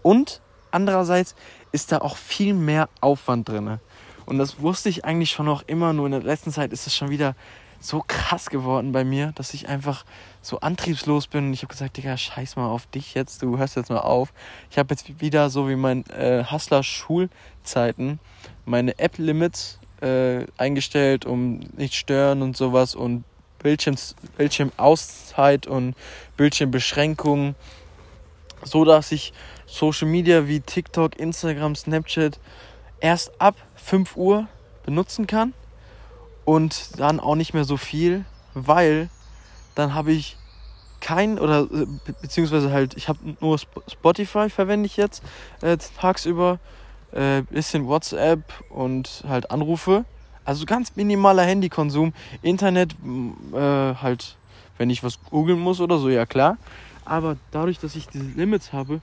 Und 0.03 0.41
andererseits 0.71 1.35
ist 1.71 1.93
da 1.93 1.99
auch 1.99 2.17
viel 2.17 2.55
mehr 2.55 2.89
Aufwand 3.01 3.49
drin. 3.49 3.79
Und 4.27 4.39
das 4.39 4.61
wusste 4.61 4.89
ich 4.89 5.05
eigentlich 5.05 5.31
schon 5.31 5.47
noch 5.47 5.63
immer, 5.67 5.93
nur 5.93 6.07
in 6.07 6.13
der 6.13 6.23
letzten 6.23 6.53
Zeit 6.53 6.73
ist 6.73 6.87
es 6.87 6.95
schon 6.95 7.11
wieder 7.11 7.35
so 7.81 8.05
krass 8.07 8.49
geworden 8.49 8.93
bei 8.93 9.05
mir, 9.05 9.33
dass 9.35 9.55
ich 9.55 9.69
einfach 9.69 10.05
so 10.41 10.61
antriebslos 10.61 11.27
bin. 11.27 11.47
Und 11.47 11.53
ich 11.53 11.63
habe 11.63 11.73
gesagt, 11.73 11.97
Digga, 11.97 12.17
scheiß 12.17 12.57
mal 12.57 12.69
auf 12.69 12.87
dich 12.87 13.15
jetzt, 13.15 13.43
du 13.43 13.59
hörst 13.59 13.77
jetzt 13.77 13.91
mal 13.91 13.99
auf. 13.99 14.33
Ich 14.71 14.79
habe 14.79 14.95
jetzt 14.95 15.21
wieder 15.21 15.51
so 15.51 15.69
wie 15.69 15.77
mein 15.77 16.07
äh, 16.11 16.45
Hustler-Schulzeiten 16.49 18.21
meine 18.65 18.99
App-Limits 18.99 19.81
äh, 20.01 20.47
eingestellt, 20.57 21.27
um 21.27 21.61
nicht 21.77 21.95
stören 21.95 22.43
und 22.43 22.57
sowas 22.57 22.95
und 22.95 23.25
Bildschirms, 23.63 24.15
Bildschirmauszeit 24.37 25.67
und 25.67 25.95
Bildschirmbeschränkungen, 26.37 27.55
so 28.63 28.85
dass 28.85 29.13
ich 29.13 29.33
Social 29.67 30.09
Media 30.09 30.47
wie 30.47 30.61
TikTok, 30.61 31.19
Instagram, 31.19 31.75
Snapchat 31.75 32.39
erst 33.03 33.41
ab 33.41 33.57
5 33.75 34.17
Uhr 34.17 34.47
benutzen 34.87 35.27
kann 35.27 35.53
und 36.45 36.99
dann 36.99 37.21
auch 37.21 37.35
nicht 37.35 37.53
mehr 37.53 37.65
so 37.65 37.77
viel, 37.77 38.25
weil 38.55 39.11
dann 39.75 39.93
habe 39.93 40.13
ich 40.13 40.37
kein 41.01 41.39
oder 41.39 41.63
äh, 41.63 41.87
beziehungsweise 42.21 42.71
halt 42.71 42.97
ich 42.97 43.09
habe 43.09 43.19
nur 43.41 43.59
Spotify 43.59 44.49
verwende 44.49 44.87
ich 44.87 44.97
jetzt 44.97 45.23
äh, 45.61 45.77
tagsüber 45.99 46.61
äh, 47.11 47.43
bisschen 47.43 47.87
WhatsApp 47.87 48.43
und 48.71 49.25
halt 49.29 49.51
Anrufe. 49.51 50.05
Also 50.45 50.65
ganz 50.65 50.95
minimaler 50.95 51.43
Handykonsum 51.43 52.13
Internet 52.41 52.95
äh, 53.53 53.57
halt 53.57 54.37
wenn 54.79 54.91
ich 54.91 55.03
was 55.03 55.21
googeln 55.25 55.59
muss 55.59 55.81
oder 55.81 55.99
so 55.99 56.09
ja 56.09 56.25
klar. 56.25 56.57
Aber 57.05 57.37
dadurch 57.51 57.81
dass 57.81 57.97
ich 57.97 58.07
diese 58.07 58.25
Limits 58.25 58.73
habe 58.73 59.01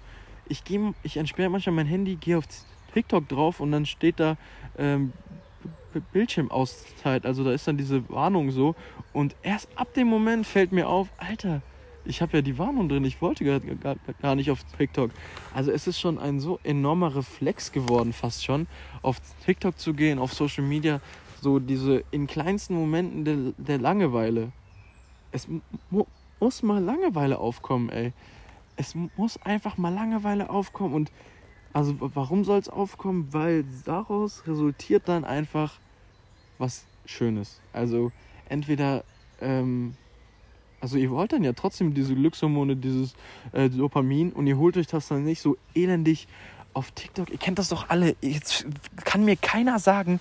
ich 0.48 0.64
gehe 0.64 0.94
ich 1.04 1.18
entsperre 1.18 1.50
manchmal 1.50 1.76
mein 1.76 1.88
Handy 1.88 2.16
gehe 2.16 2.38
auf 2.38 2.46
TikTok 2.94 3.28
drauf 3.28 3.60
und 3.60 3.72
dann 3.72 3.86
steht 3.86 4.20
da 4.20 4.38
ähm, 4.78 5.14
Bildschirmauszeit. 6.14 7.26
Also 7.26 7.44
da 7.44 7.52
ist 7.52 7.68
dann 7.68 7.78
diese 7.78 8.08
Warnung 8.10 8.52
so. 8.52 8.76
Und 9.14 9.36
erst 9.42 9.70
ab 9.76 9.94
dem 9.94 10.08
Moment 10.08 10.46
fällt 10.46 10.72
mir 10.72 10.88
auf, 10.88 11.10
Alter, 11.18 11.62
Ich 12.06 12.22
habe 12.22 12.38
ja 12.38 12.42
die 12.42 12.58
Warnung 12.58 12.90
drin, 12.90 13.06
ich 13.06 13.22
wollte 13.22 13.46
gar, 13.46 13.60
gar, 13.60 13.96
gar 14.22 14.36
nicht 14.36 14.50
auf 14.52 14.64
TikTok. 14.78 15.12
Also 15.54 15.72
es 15.72 15.88
ist 15.88 16.00
schon 16.00 16.18
ein 16.18 16.40
so 16.40 16.60
enormer 16.64 17.16
Reflex 17.16 17.72
geworden, 17.72 18.14
fast 18.14 18.44
schon, 18.44 18.68
auf 19.02 19.18
TikTok 19.46 19.78
zu 19.78 19.94
gehen, 19.94 20.18
auf 20.18 20.34
Social 20.34 20.64
Media, 20.64 21.02
so 21.42 21.60
diese 21.60 22.04
in 22.12 22.28
kleinsten 22.28 22.74
Momenten 22.76 23.26
der, 23.26 23.54
der 23.58 23.78
Langeweile. 23.78 24.52
Es 25.32 25.48
mu 25.90 26.06
muss 26.40 26.64
mal 26.64 26.82
Langeweile 26.82 27.38
aufkommen, 27.38 27.90
ey. 27.90 28.14
Es 28.78 28.96
muss 29.18 29.38
einfach 29.44 29.78
mal 29.78 29.94
Langeweile 29.94 30.50
aufkommen 30.50 30.94
und 30.94 31.12
also 31.74 31.96
warum 32.00 32.44
soll 32.44 32.60
es 32.60 32.70
aufkommen? 32.70 33.28
Weil 33.32 33.66
daraus 33.86 34.44
resultiert 34.48 35.08
dann 35.08 35.24
einfach 35.24 35.80
was 36.58 36.86
Schönes. 37.06 37.60
Also 37.74 38.12
entweder, 38.48 39.04
ähm, 39.42 39.96
also 40.82 40.98
ihr 40.98 41.12
wollt 41.12 41.34
dann 41.34 41.44
ja 41.44 41.54
trotzdem 41.54 41.94
diese 41.94 42.16
Glückshormone, 42.16 42.76
dieses 42.76 43.14
äh, 43.52 43.70
Dopamin 43.70 44.32
und 44.32 44.48
ihr 44.48 44.58
holt 44.58 44.78
euch 44.78 44.88
das 44.88 45.08
dann 45.08 45.24
nicht 45.24 45.42
so 45.42 45.58
elendig 45.76 46.28
auf 46.74 46.92
TikTok. 46.92 47.30
Ihr 47.30 47.38
kennt 47.38 47.60
das 47.60 47.70
doch 47.70 47.90
alle. 47.90 48.16
Jetzt 48.22 48.66
kann 49.04 49.26
mir 49.26 49.36
keiner 49.36 49.80
sagen, 49.80 50.20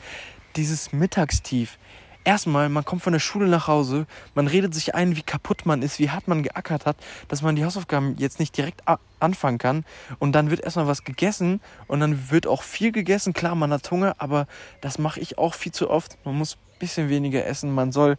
dieses 0.57 0.93
Mittagstief 0.93 1.78
erstmal, 2.25 2.68
man 2.68 2.84
kommt 2.84 3.02
von 3.02 3.12
der 3.12 3.20
Schule 3.20 3.48
nach 3.48 3.68
Hause, 3.68 4.06
man 4.34 4.46
redet 4.46 4.75
sich 4.75 4.94
ein, 4.94 5.16
wie 5.16 5.22
kaputt 5.22 5.66
man 5.66 5.82
ist, 5.82 5.98
wie 5.98 6.10
hart 6.10 6.28
man 6.28 6.42
geackert 6.42 6.87
hat, 6.87 6.96
dass 7.28 7.42
man 7.42 7.56
die 7.56 7.64
Hausaufgaben 7.64 8.16
jetzt 8.18 8.38
nicht 8.38 8.56
direkt 8.56 8.82
anfangen 9.20 9.58
kann. 9.58 9.84
Und 10.18 10.32
dann 10.32 10.50
wird 10.50 10.60
erstmal 10.60 10.87
was 10.87 11.04
gegessen 11.04 11.60
und 11.87 12.00
dann 12.00 12.30
wird 12.30 12.46
auch 12.46 12.62
viel 12.62 12.92
gegessen. 12.92 13.32
Klar, 13.32 13.54
man 13.54 13.72
hat 13.72 13.90
Hunger, 13.90 14.16
aber 14.18 14.46
das 14.80 14.98
mache 14.98 15.20
ich 15.20 15.38
auch 15.38 15.54
viel 15.54 15.72
zu 15.72 15.90
oft. 15.90 16.16
Man 16.25 16.37
muss 16.37 16.54
ein 16.54 16.78
bisschen 16.78 17.08
weniger 17.08 17.44
essen. 17.46 17.75
Man 17.75 17.92
soll 17.92 18.16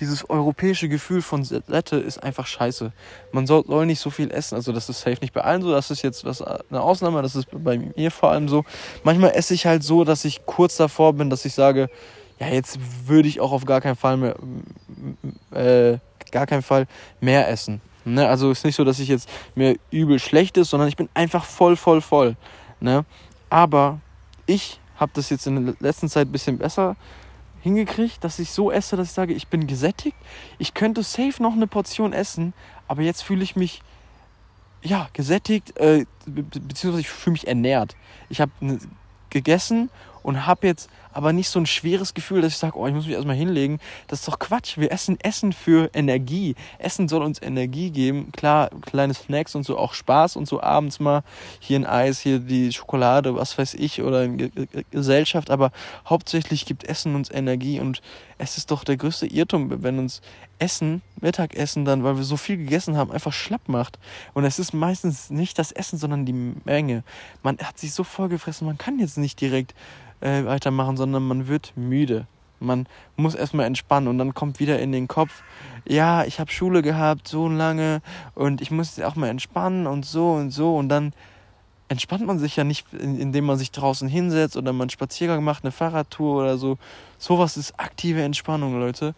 dieses 0.00 0.28
europäische 0.28 0.88
Gefühl 0.88 1.22
von 1.22 1.44
Sette 1.44 1.96
ist 1.96 2.22
einfach 2.22 2.46
scheiße. 2.46 2.92
Man 3.32 3.46
soll, 3.46 3.64
soll 3.66 3.86
nicht 3.86 4.00
so 4.00 4.10
viel 4.10 4.30
essen. 4.30 4.54
Also 4.54 4.72
das 4.72 4.88
ist 4.88 5.00
safe 5.00 5.18
nicht 5.20 5.34
bei 5.34 5.42
allen 5.42 5.62
so. 5.62 5.70
Das 5.70 5.90
ist 5.90 6.02
jetzt 6.02 6.24
was 6.24 6.42
eine 6.42 6.80
Ausnahme. 6.80 7.22
Das 7.22 7.36
ist 7.36 7.46
bei 7.52 7.78
mir 7.78 8.10
vor 8.10 8.30
allem 8.30 8.48
so. 8.48 8.64
Manchmal 9.04 9.32
esse 9.32 9.54
ich 9.54 9.66
halt 9.66 9.82
so, 9.84 10.04
dass 10.04 10.24
ich 10.24 10.46
kurz 10.46 10.76
davor 10.76 11.12
bin, 11.12 11.30
dass 11.30 11.44
ich 11.44 11.54
sage, 11.54 11.90
ja, 12.38 12.48
jetzt 12.48 12.78
würde 13.06 13.28
ich 13.28 13.40
auch 13.40 13.52
auf 13.52 13.64
gar 13.64 13.80
keinen 13.80 13.96
Fall 13.96 14.16
mehr, 14.16 14.36
äh, 15.52 15.98
gar 16.30 16.46
keinen 16.46 16.62
Fall 16.62 16.86
mehr 17.20 17.48
essen. 17.48 17.80
Ne? 18.04 18.26
Also 18.26 18.50
ist 18.50 18.64
nicht 18.64 18.76
so, 18.76 18.84
dass 18.84 18.98
ich 18.98 19.08
jetzt 19.08 19.28
mir 19.54 19.76
übel 19.90 20.18
schlecht 20.18 20.56
ist, 20.56 20.70
sondern 20.70 20.88
ich 20.88 20.96
bin 20.96 21.08
einfach 21.14 21.44
voll, 21.44 21.76
voll, 21.76 22.00
voll. 22.00 22.36
Ne? 22.80 23.04
Aber 23.48 24.00
ich 24.46 24.80
habe 24.96 25.12
das 25.14 25.30
jetzt 25.30 25.46
in 25.46 25.66
der 25.66 25.74
letzten 25.80 26.08
Zeit 26.08 26.28
ein 26.28 26.32
bisschen 26.32 26.58
besser 26.58 26.96
hingekriegt, 27.60 28.24
dass 28.24 28.38
ich 28.38 28.50
so 28.50 28.72
esse, 28.72 28.96
dass 28.96 29.08
ich 29.08 29.12
sage, 29.12 29.34
ich 29.34 29.48
bin 29.48 29.66
gesättigt. 29.66 30.16
Ich 30.58 30.74
könnte 30.74 31.02
safe 31.02 31.40
noch 31.40 31.52
eine 31.52 31.68
Portion 31.68 32.12
essen, 32.12 32.54
aber 32.88 33.02
jetzt 33.02 33.22
fühle 33.22 33.44
ich 33.44 33.54
mich 33.54 33.82
ja 34.82 35.08
gesättigt, 35.12 35.76
äh, 35.78 36.06
be 36.26 36.42
beziehungsweise 36.42 37.00
ich 37.00 37.08
fühle 37.08 37.32
mich 37.32 37.46
ernährt. 37.46 37.94
Ich 38.28 38.40
habe 38.40 38.50
gegessen 39.30 39.90
und 40.22 40.46
habe 40.46 40.66
jetzt 40.66 40.88
aber 41.12 41.32
nicht 41.32 41.48
so 41.48 41.58
ein 41.58 41.66
schweres 41.66 42.14
Gefühl, 42.14 42.40
dass 42.40 42.52
ich 42.52 42.58
sage, 42.58 42.78
oh, 42.78 42.86
ich 42.86 42.94
muss 42.94 43.06
mich 43.06 43.14
erstmal 43.14 43.36
hinlegen. 43.36 43.80
Das 44.08 44.20
ist 44.20 44.28
doch 44.28 44.38
Quatsch. 44.38 44.78
Wir 44.78 44.90
essen 44.92 45.20
Essen 45.20 45.52
für 45.52 45.90
Energie. 45.94 46.54
Essen 46.78 47.08
soll 47.08 47.22
uns 47.22 47.40
Energie 47.40 47.90
geben. 47.90 48.32
Klar, 48.32 48.70
kleine 48.80 49.14
Snacks 49.14 49.54
und 49.54 49.64
so, 49.64 49.76
auch 49.76 49.94
Spaß 49.94 50.36
und 50.36 50.46
so 50.46 50.62
abends 50.62 51.00
mal 51.00 51.22
hier 51.60 51.78
ein 51.78 51.86
Eis, 51.86 52.20
hier 52.20 52.38
die 52.38 52.72
Schokolade, 52.72 53.34
was 53.36 53.58
weiß 53.58 53.74
ich, 53.74 54.02
oder 54.02 54.24
in 54.24 54.50
Gesellschaft. 54.90 55.50
Aber 55.50 55.70
hauptsächlich 56.08 56.64
gibt 56.64 56.84
Essen 56.84 57.14
uns 57.14 57.30
Energie 57.30 57.78
und 57.80 58.00
es 58.38 58.56
ist 58.56 58.70
doch 58.70 58.82
der 58.82 58.96
größte 58.96 59.26
Irrtum, 59.26 59.82
wenn 59.82 59.98
uns 59.98 60.20
Essen, 60.58 61.02
Mittagessen 61.20 61.84
dann, 61.84 62.04
weil 62.04 62.16
wir 62.16 62.24
so 62.24 62.36
viel 62.36 62.56
gegessen 62.56 62.96
haben, 62.96 63.12
einfach 63.12 63.32
schlapp 63.32 63.68
macht. 63.68 63.98
Und 64.32 64.44
es 64.44 64.58
ist 64.58 64.72
meistens 64.72 65.30
nicht 65.30 65.58
das 65.58 65.72
Essen, 65.72 65.98
sondern 65.98 66.24
die 66.24 66.54
Menge. 66.64 67.04
Man 67.42 67.58
hat 67.58 67.78
sich 67.78 67.92
so 67.92 68.04
vollgefressen, 68.04 68.66
man 68.66 68.78
kann 68.78 68.98
jetzt 68.98 69.18
nicht 69.18 69.40
direkt 69.40 69.74
äh, 70.22 70.44
weitermachen, 70.44 70.96
sondern 70.96 71.26
man 71.26 71.48
wird 71.48 71.72
müde. 71.76 72.26
Man 72.60 72.86
muss 73.16 73.34
erstmal 73.34 73.66
entspannen 73.66 74.08
und 74.08 74.18
dann 74.18 74.34
kommt 74.34 74.60
wieder 74.60 74.78
in 74.78 74.92
den 74.92 75.08
Kopf, 75.08 75.42
ja, 75.84 76.24
ich 76.24 76.38
habe 76.38 76.50
Schule 76.50 76.82
gehabt 76.82 77.26
so 77.26 77.48
lange 77.48 78.00
und 78.34 78.60
ich 78.60 78.70
muss 78.70 79.00
auch 79.00 79.16
mal 79.16 79.28
entspannen 79.28 79.86
und 79.86 80.06
so 80.06 80.30
und 80.32 80.50
so 80.52 80.76
und 80.76 80.88
dann 80.88 81.12
entspannt 81.88 82.24
man 82.24 82.38
sich 82.38 82.56
ja 82.56 82.64
nicht, 82.64 82.86
indem 82.92 83.44
man 83.44 83.58
sich 83.58 83.70
draußen 83.70 84.08
hinsetzt 84.08 84.56
oder 84.56 84.72
man 84.72 84.82
einen 84.82 84.90
Spaziergang 84.90 85.44
macht, 85.44 85.64
eine 85.64 85.72
Fahrradtour 85.72 86.42
oder 86.42 86.56
so. 86.56 86.78
Sowas 87.18 87.56
ist 87.56 87.78
aktive 87.78 88.22
Entspannung, 88.22 88.78
Leute. 88.78 89.14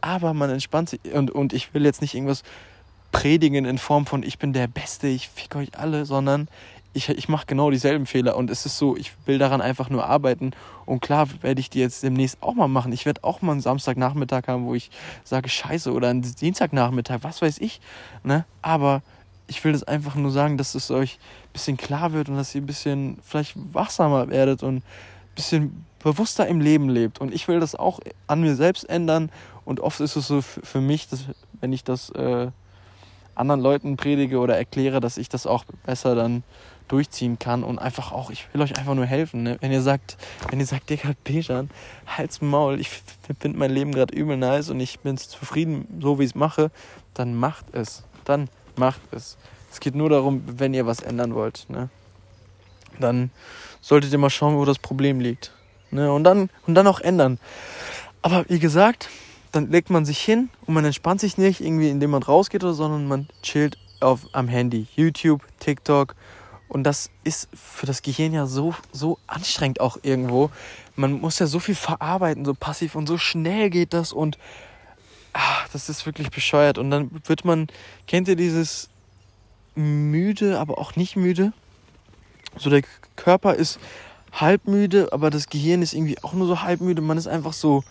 Aber 0.00 0.32
man 0.32 0.50
entspannt 0.50 0.90
sich 0.90 1.00
und, 1.12 1.30
und 1.30 1.52
ich 1.52 1.74
will 1.74 1.84
jetzt 1.84 2.00
nicht 2.00 2.14
irgendwas 2.14 2.42
predigen 3.12 3.64
in 3.64 3.78
Form 3.78 4.06
von 4.06 4.22
ich 4.22 4.38
bin 4.38 4.52
der 4.52 4.66
Beste, 4.66 5.08
ich 5.08 5.28
fick 5.28 5.56
euch 5.56 5.78
alle, 5.78 6.06
sondern 6.06 6.48
ich, 6.96 7.10
ich 7.10 7.28
mache 7.28 7.46
genau 7.46 7.70
dieselben 7.70 8.06
Fehler 8.06 8.36
und 8.36 8.50
es 8.50 8.64
ist 8.64 8.78
so, 8.78 8.96
ich 8.96 9.12
will 9.26 9.38
daran 9.38 9.60
einfach 9.60 9.90
nur 9.90 10.06
arbeiten 10.06 10.52
und 10.86 11.00
klar 11.00 11.28
werde 11.42 11.60
ich 11.60 11.68
die 11.68 11.78
jetzt 11.78 12.02
demnächst 12.02 12.42
auch 12.42 12.54
mal 12.54 12.68
machen. 12.68 12.92
Ich 12.92 13.04
werde 13.04 13.22
auch 13.22 13.42
mal 13.42 13.52
einen 13.52 13.60
Samstagnachmittag 13.60 14.48
haben, 14.48 14.64
wo 14.66 14.74
ich 14.74 14.90
sage 15.22 15.48
Scheiße 15.48 15.92
oder 15.92 16.08
einen 16.08 16.22
Dienstagnachmittag, 16.22 17.18
was 17.20 17.42
weiß 17.42 17.58
ich, 17.58 17.80
ne? 18.24 18.46
Aber 18.62 19.02
ich 19.46 19.62
will 19.62 19.72
das 19.72 19.84
einfach 19.84 20.14
nur 20.14 20.30
sagen, 20.30 20.56
dass 20.56 20.74
es 20.74 20.90
euch 20.90 21.18
ein 21.48 21.52
bisschen 21.52 21.76
klar 21.76 22.12
wird 22.12 22.28
und 22.28 22.36
dass 22.36 22.54
ihr 22.54 22.62
ein 22.62 22.66
bisschen 22.66 23.18
vielleicht 23.22 23.54
wachsamer 23.72 24.28
werdet 24.28 24.62
und 24.62 24.76
ein 24.76 24.82
bisschen 25.34 25.84
bewusster 26.02 26.46
im 26.46 26.60
Leben 26.60 26.88
lebt. 26.88 27.20
Und 27.20 27.32
ich 27.32 27.46
will 27.46 27.60
das 27.60 27.74
auch 27.74 28.00
an 28.26 28.40
mir 28.40 28.56
selbst 28.56 28.88
ändern. 28.88 29.30
Und 29.64 29.80
oft 29.80 30.00
ist 30.00 30.16
es 30.16 30.26
so 30.26 30.40
für 30.40 30.80
mich, 30.80 31.08
dass, 31.08 31.26
wenn 31.60 31.72
ich 31.72 31.84
das 31.84 32.10
äh, 32.10 32.48
anderen 33.36 33.60
Leuten 33.60 33.96
predige 33.96 34.38
oder 34.38 34.56
erkläre, 34.56 35.00
dass 35.00 35.18
ich 35.18 35.28
das 35.28 35.46
auch 35.46 35.64
besser 35.84 36.14
dann 36.14 36.42
durchziehen 36.88 37.38
kann 37.38 37.64
und 37.64 37.78
einfach 37.78 38.12
auch, 38.12 38.30
ich 38.30 38.46
will 38.52 38.62
euch 38.62 38.76
einfach 38.78 38.94
nur 38.94 39.06
helfen. 39.06 39.42
Ne? 39.42 39.56
Wenn 39.60 39.72
ihr 39.72 39.82
sagt, 39.82 40.16
wenn 40.50 40.60
ihr 40.60 40.66
sagt, 40.66 40.90
Digga, 40.90 41.12
Bejan, 41.24 41.70
halt's 42.06 42.40
Maul, 42.40 42.80
ich 42.80 42.90
finde 43.40 43.58
mein 43.58 43.70
Leben 43.70 43.92
gerade 43.92 44.14
übel 44.14 44.36
nice 44.36 44.70
und 44.70 44.80
ich 44.80 45.00
bin 45.00 45.16
zufrieden, 45.16 45.86
so 46.00 46.18
wie 46.18 46.24
ich 46.24 46.30
es 46.30 46.34
mache, 46.34 46.70
dann 47.14 47.34
macht 47.34 47.74
es. 47.74 48.04
Dann 48.24 48.48
macht 48.76 49.00
es. 49.12 49.36
Es 49.70 49.80
geht 49.80 49.94
nur 49.94 50.10
darum, 50.10 50.42
wenn 50.46 50.74
ihr 50.74 50.86
was 50.86 51.00
ändern 51.00 51.34
wollt. 51.34 51.66
Ne? 51.68 51.88
Dann 52.98 53.30
solltet 53.80 54.12
ihr 54.12 54.18
mal 54.18 54.30
schauen, 54.30 54.56
wo 54.56 54.64
das 54.64 54.78
Problem 54.78 55.20
liegt. 55.20 55.52
Ne? 55.90 56.12
Und, 56.12 56.24
dann, 56.24 56.50
und 56.66 56.74
dann 56.74 56.86
auch 56.86 57.00
ändern. 57.00 57.38
Aber 58.22 58.44
wie 58.48 58.58
gesagt, 58.58 59.08
dann 59.52 59.70
legt 59.70 59.90
man 59.90 60.04
sich 60.04 60.18
hin 60.18 60.50
und 60.66 60.74
man 60.74 60.84
entspannt 60.84 61.20
sich 61.20 61.38
nicht 61.38 61.60
irgendwie, 61.60 61.90
indem 61.90 62.10
man 62.10 62.22
rausgeht 62.22 62.62
sondern 62.62 63.06
man 63.06 63.28
chillt 63.42 63.78
auf, 64.00 64.26
am 64.32 64.48
Handy. 64.48 64.86
YouTube, 64.94 65.42
TikTok 65.60 66.14
und 66.68 66.84
das 66.84 67.10
ist 67.24 67.48
für 67.54 67.86
das 67.86 68.02
Gehirn 68.02 68.32
ja 68.32 68.46
so, 68.46 68.74
so 68.92 69.18
anstrengend 69.26 69.80
auch 69.80 69.98
irgendwo. 70.02 70.50
Man 70.96 71.12
muss 71.12 71.38
ja 71.38 71.46
so 71.46 71.58
viel 71.58 71.74
verarbeiten, 71.74 72.44
so 72.44 72.54
passiv 72.54 72.94
und 72.94 73.06
so 73.06 73.18
schnell 73.18 73.70
geht 73.70 73.92
das 73.92 74.12
und 74.12 74.38
ach, 75.32 75.68
das 75.68 75.88
ist 75.88 76.06
wirklich 76.06 76.30
bescheuert. 76.30 76.78
Und 76.78 76.90
dann 76.90 77.10
wird 77.24 77.44
man, 77.44 77.68
kennt 78.06 78.28
ihr 78.28 78.36
dieses 78.36 78.88
müde, 79.74 80.58
aber 80.58 80.78
auch 80.78 80.96
nicht 80.96 81.16
müde? 81.16 81.52
So 82.56 82.70
der 82.70 82.82
Körper 83.16 83.54
ist 83.54 83.78
halb 84.32 84.66
müde, 84.66 85.12
aber 85.12 85.30
das 85.30 85.48
Gehirn 85.48 85.82
ist 85.82 85.94
irgendwie 85.94 86.22
auch 86.22 86.32
nur 86.32 86.46
so 86.46 86.62
halb 86.62 86.80
müde. 86.80 87.02
Man 87.02 87.18
ist 87.18 87.26
einfach 87.26 87.52
so 87.52 87.84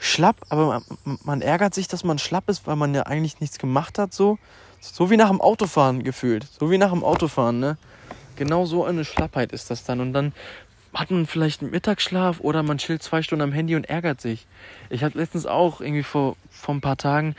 schlapp, 0.00 0.36
aber 0.48 0.82
man, 1.04 1.18
man 1.24 1.42
ärgert 1.42 1.74
sich, 1.74 1.86
dass 1.86 2.02
man 2.02 2.18
schlapp 2.18 2.48
ist, 2.48 2.66
weil 2.66 2.74
man 2.74 2.94
ja 2.94 3.02
eigentlich 3.02 3.38
nichts 3.40 3.58
gemacht 3.58 3.98
hat 3.98 4.12
so. 4.12 4.38
So 4.80 5.10
wie 5.10 5.18
nach 5.18 5.28
dem 5.28 5.42
Autofahren 5.42 6.02
gefühlt. 6.02 6.46
So 6.58 6.70
wie 6.70 6.78
nach 6.78 6.90
dem 6.90 7.04
Autofahren, 7.04 7.60
ne? 7.60 7.76
Genau 8.36 8.64
so 8.64 8.84
eine 8.84 9.04
Schlappheit 9.04 9.52
ist 9.52 9.70
das 9.70 9.84
dann. 9.84 10.00
Und 10.00 10.14
dann 10.14 10.32
hat 10.94 11.10
man 11.10 11.26
vielleicht 11.26 11.60
einen 11.60 11.70
Mittagsschlaf 11.70 12.40
oder 12.40 12.62
man 12.62 12.78
chillt 12.78 13.02
zwei 13.02 13.20
Stunden 13.20 13.42
am 13.42 13.52
Handy 13.52 13.76
und 13.76 13.84
ärgert 13.90 14.22
sich. 14.22 14.46
Ich 14.88 15.04
hatte 15.04 15.18
letztens 15.18 15.44
auch 15.44 15.82
irgendwie 15.82 16.02
vor, 16.02 16.36
vor 16.50 16.74
ein 16.74 16.80
paar 16.80 16.96
Tagen, 16.96 17.36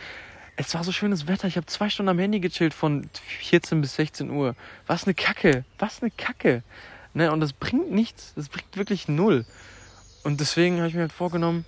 es 0.56 0.76
war 0.76 0.84
so 0.84 0.92
schönes 0.92 1.28
Wetter, 1.28 1.48
ich 1.48 1.58
habe 1.58 1.66
zwei 1.66 1.90
Stunden 1.90 2.10
am 2.10 2.20
Handy 2.20 2.40
gechillt 2.40 2.76
von 2.76 3.10
14 3.40 3.82
bis 3.82 3.96
16 3.96 4.30
Uhr. 4.30 4.56
Was 4.86 5.06
eine 5.06 5.16
Kacke, 5.16 5.66
was 5.80 6.02
eine 6.02 6.12
Kacke. 6.12 6.62
Ne? 7.16 7.32
Und 7.32 7.40
das 7.40 7.54
bringt 7.54 7.92
nichts, 7.92 8.34
das 8.36 8.50
bringt 8.50 8.78
wirklich 8.78 9.08
null. 9.08 9.46
Und 10.24 10.40
deswegen 10.40 10.78
habe 10.78 10.88
ich 10.88 10.94
mir 10.94 11.02
halt 11.02 11.12
vorgenommen, 11.12 11.66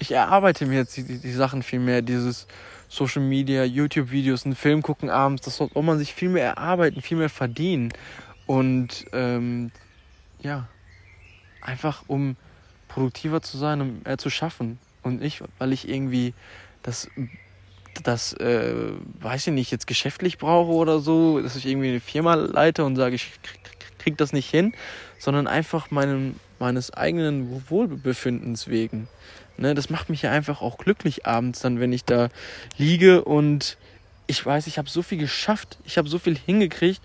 ich 0.00 0.12
erarbeite 0.12 0.66
mir 0.66 0.78
jetzt 0.78 0.96
die, 0.96 1.04
die, 1.04 1.18
die 1.18 1.32
Sachen 1.32 1.62
viel 1.62 1.78
mehr, 1.78 2.02
dieses 2.02 2.46
Social 2.88 3.22
Media, 3.22 3.62
YouTube-Videos, 3.64 4.44
einen 4.44 4.56
Film 4.56 4.82
gucken 4.82 5.10
abends, 5.10 5.42
das 5.42 5.56
soll 5.56 5.70
man 5.82 5.98
sich 5.98 6.12
viel 6.12 6.30
mehr 6.30 6.44
erarbeiten, 6.44 7.02
viel 7.02 7.18
mehr 7.18 7.28
verdienen. 7.28 7.92
Und 8.46 9.06
ähm, 9.12 9.70
ja, 10.40 10.66
einfach 11.60 12.02
um 12.08 12.36
produktiver 12.88 13.42
zu 13.42 13.58
sein, 13.58 13.80
um 13.80 14.02
mehr 14.04 14.18
zu 14.18 14.30
schaffen. 14.30 14.78
Und 15.02 15.20
nicht, 15.20 15.42
weil 15.58 15.72
ich 15.72 15.88
irgendwie 15.88 16.34
das, 16.82 17.08
das 18.02 18.32
äh, 18.34 18.92
weiß 19.20 19.46
ich 19.46 19.52
nicht, 19.52 19.70
jetzt 19.70 19.86
geschäftlich 19.86 20.38
brauche 20.38 20.72
oder 20.72 20.98
so, 20.98 21.40
dass 21.40 21.56
ich 21.56 21.66
irgendwie 21.66 21.90
eine 21.90 22.00
Firma 22.00 22.34
leite 22.34 22.84
und 22.84 22.96
sage, 22.96 23.14
ich 23.14 23.30
krieg, 23.42 23.60
krieg 23.98 24.18
das 24.18 24.32
nicht 24.32 24.50
hin, 24.50 24.74
sondern 25.18 25.46
einfach 25.46 25.90
meinem, 25.90 26.34
meines 26.60 26.92
eigenen 26.92 27.68
Wohlbefindens 27.68 28.68
wegen. 28.68 29.08
Ne, 29.56 29.74
das 29.74 29.90
macht 29.90 30.08
mich 30.08 30.22
ja 30.22 30.30
einfach 30.30 30.62
auch 30.62 30.78
glücklich 30.78 31.26
abends 31.26 31.60
dann, 31.60 31.80
wenn 31.80 31.92
ich 31.92 32.04
da 32.04 32.28
liege 32.78 33.24
und 33.24 33.76
ich 34.26 34.44
weiß, 34.44 34.66
ich 34.68 34.78
habe 34.78 34.88
so 34.88 35.02
viel 35.02 35.18
geschafft, 35.18 35.78
ich 35.84 35.98
habe 35.98 36.08
so 36.08 36.18
viel 36.18 36.38
hingekriegt 36.38 37.02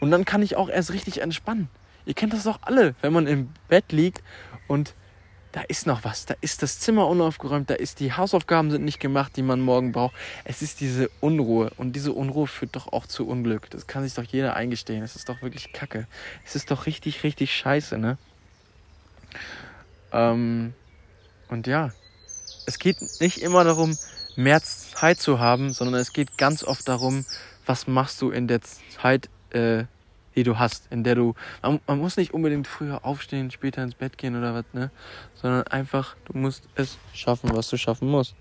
und 0.00 0.10
dann 0.10 0.24
kann 0.24 0.42
ich 0.42 0.54
auch 0.54 0.68
erst 0.68 0.92
richtig 0.92 1.22
entspannen. 1.22 1.68
Ihr 2.06 2.14
kennt 2.14 2.32
das 2.32 2.44
doch 2.44 2.60
alle, 2.62 2.94
wenn 3.00 3.12
man 3.12 3.26
im 3.26 3.48
Bett 3.68 3.90
liegt 3.90 4.22
und 4.68 4.94
da 5.52 5.62
ist 5.62 5.86
noch 5.86 6.04
was, 6.04 6.26
da 6.26 6.34
ist 6.40 6.62
das 6.62 6.78
Zimmer 6.78 7.08
unaufgeräumt, 7.08 7.70
da 7.70 7.74
ist 7.74 8.00
die 8.00 8.12
Hausaufgaben 8.12 8.70
sind 8.70 8.84
nicht 8.84 9.00
gemacht, 9.00 9.32
die 9.36 9.42
man 9.42 9.60
morgen 9.60 9.92
braucht. 9.92 10.14
Es 10.44 10.62
ist 10.62 10.80
diese 10.80 11.10
Unruhe 11.20 11.72
und 11.78 11.96
diese 11.96 12.12
Unruhe 12.12 12.46
führt 12.46 12.76
doch 12.76 12.92
auch 12.92 13.06
zu 13.06 13.26
Unglück. 13.26 13.70
Das 13.70 13.86
kann 13.86 14.04
sich 14.04 14.14
doch 14.14 14.24
jeder 14.24 14.54
eingestehen. 14.54 15.02
Es 15.02 15.16
ist 15.16 15.28
doch 15.28 15.40
wirklich 15.42 15.72
Kacke. 15.72 16.06
Es 16.44 16.54
ist 16.54 16.70
doch 16.70 16.86
richtig, 16.86 17.24
richtig 17.24 17.56
scheiße, 17.56 17.98
ne? 17.98 18.18
Ähm, 20.12 20.74
und 21.48 21.66
ja, 21.66 21.92
es 22.66 22.78
geht 22.78 22.98
nicht 23.20 23.40
immer 23.40 23.64
darum, 23.64 23.98
mehr 24.36 24.62
Zeit 24.62 25.20
zu 25.20 25.38
haben, 25.38 25.72
sondern 25.72 26.00
es 26.00 26.12
geht 26.12 26.38
ganz 26.38 26.62
oft 26.62 26.88
darum, 26.88 27.24
was 27.66 27.86
machst 27.86 28.20
du 28.22 28.30
in 28.30 28.46
der 28.46 28.60
Zeit, 28.62 29.28
äh, 29.50 29.84
die 30.36 30.44
du 30.44 30.58
hast, 30.58 30.86
in 30.90 31.02
der 31.02 31.16
du, 31.16 31.34
man, 31.62 31.80
man, 31.86 31.98
muss 31.98 32.16
nicht 32.16 32.32
unbedingt 32.32 32.66
früher 32.66 33.04
aufstehen, 33.04 33.50
später 33.50 33.82
ins 33.82 33.94
Bett 33.94 34.16
gehen 34.16 34.36
oder 34.36 34.54
was, 34.54 34.64
ne, 34.72 34.90
sondern 35.34 35.66
einfach, 35.66 36.14
du 36.26 36.38
musst 36.38 36.68
es 36.76 36.98
schaffen, 37.12 37.50
was 37.52 37.68
du 37.68 37.76
schaffen 37.76 38.08
musst. 38.08 38.36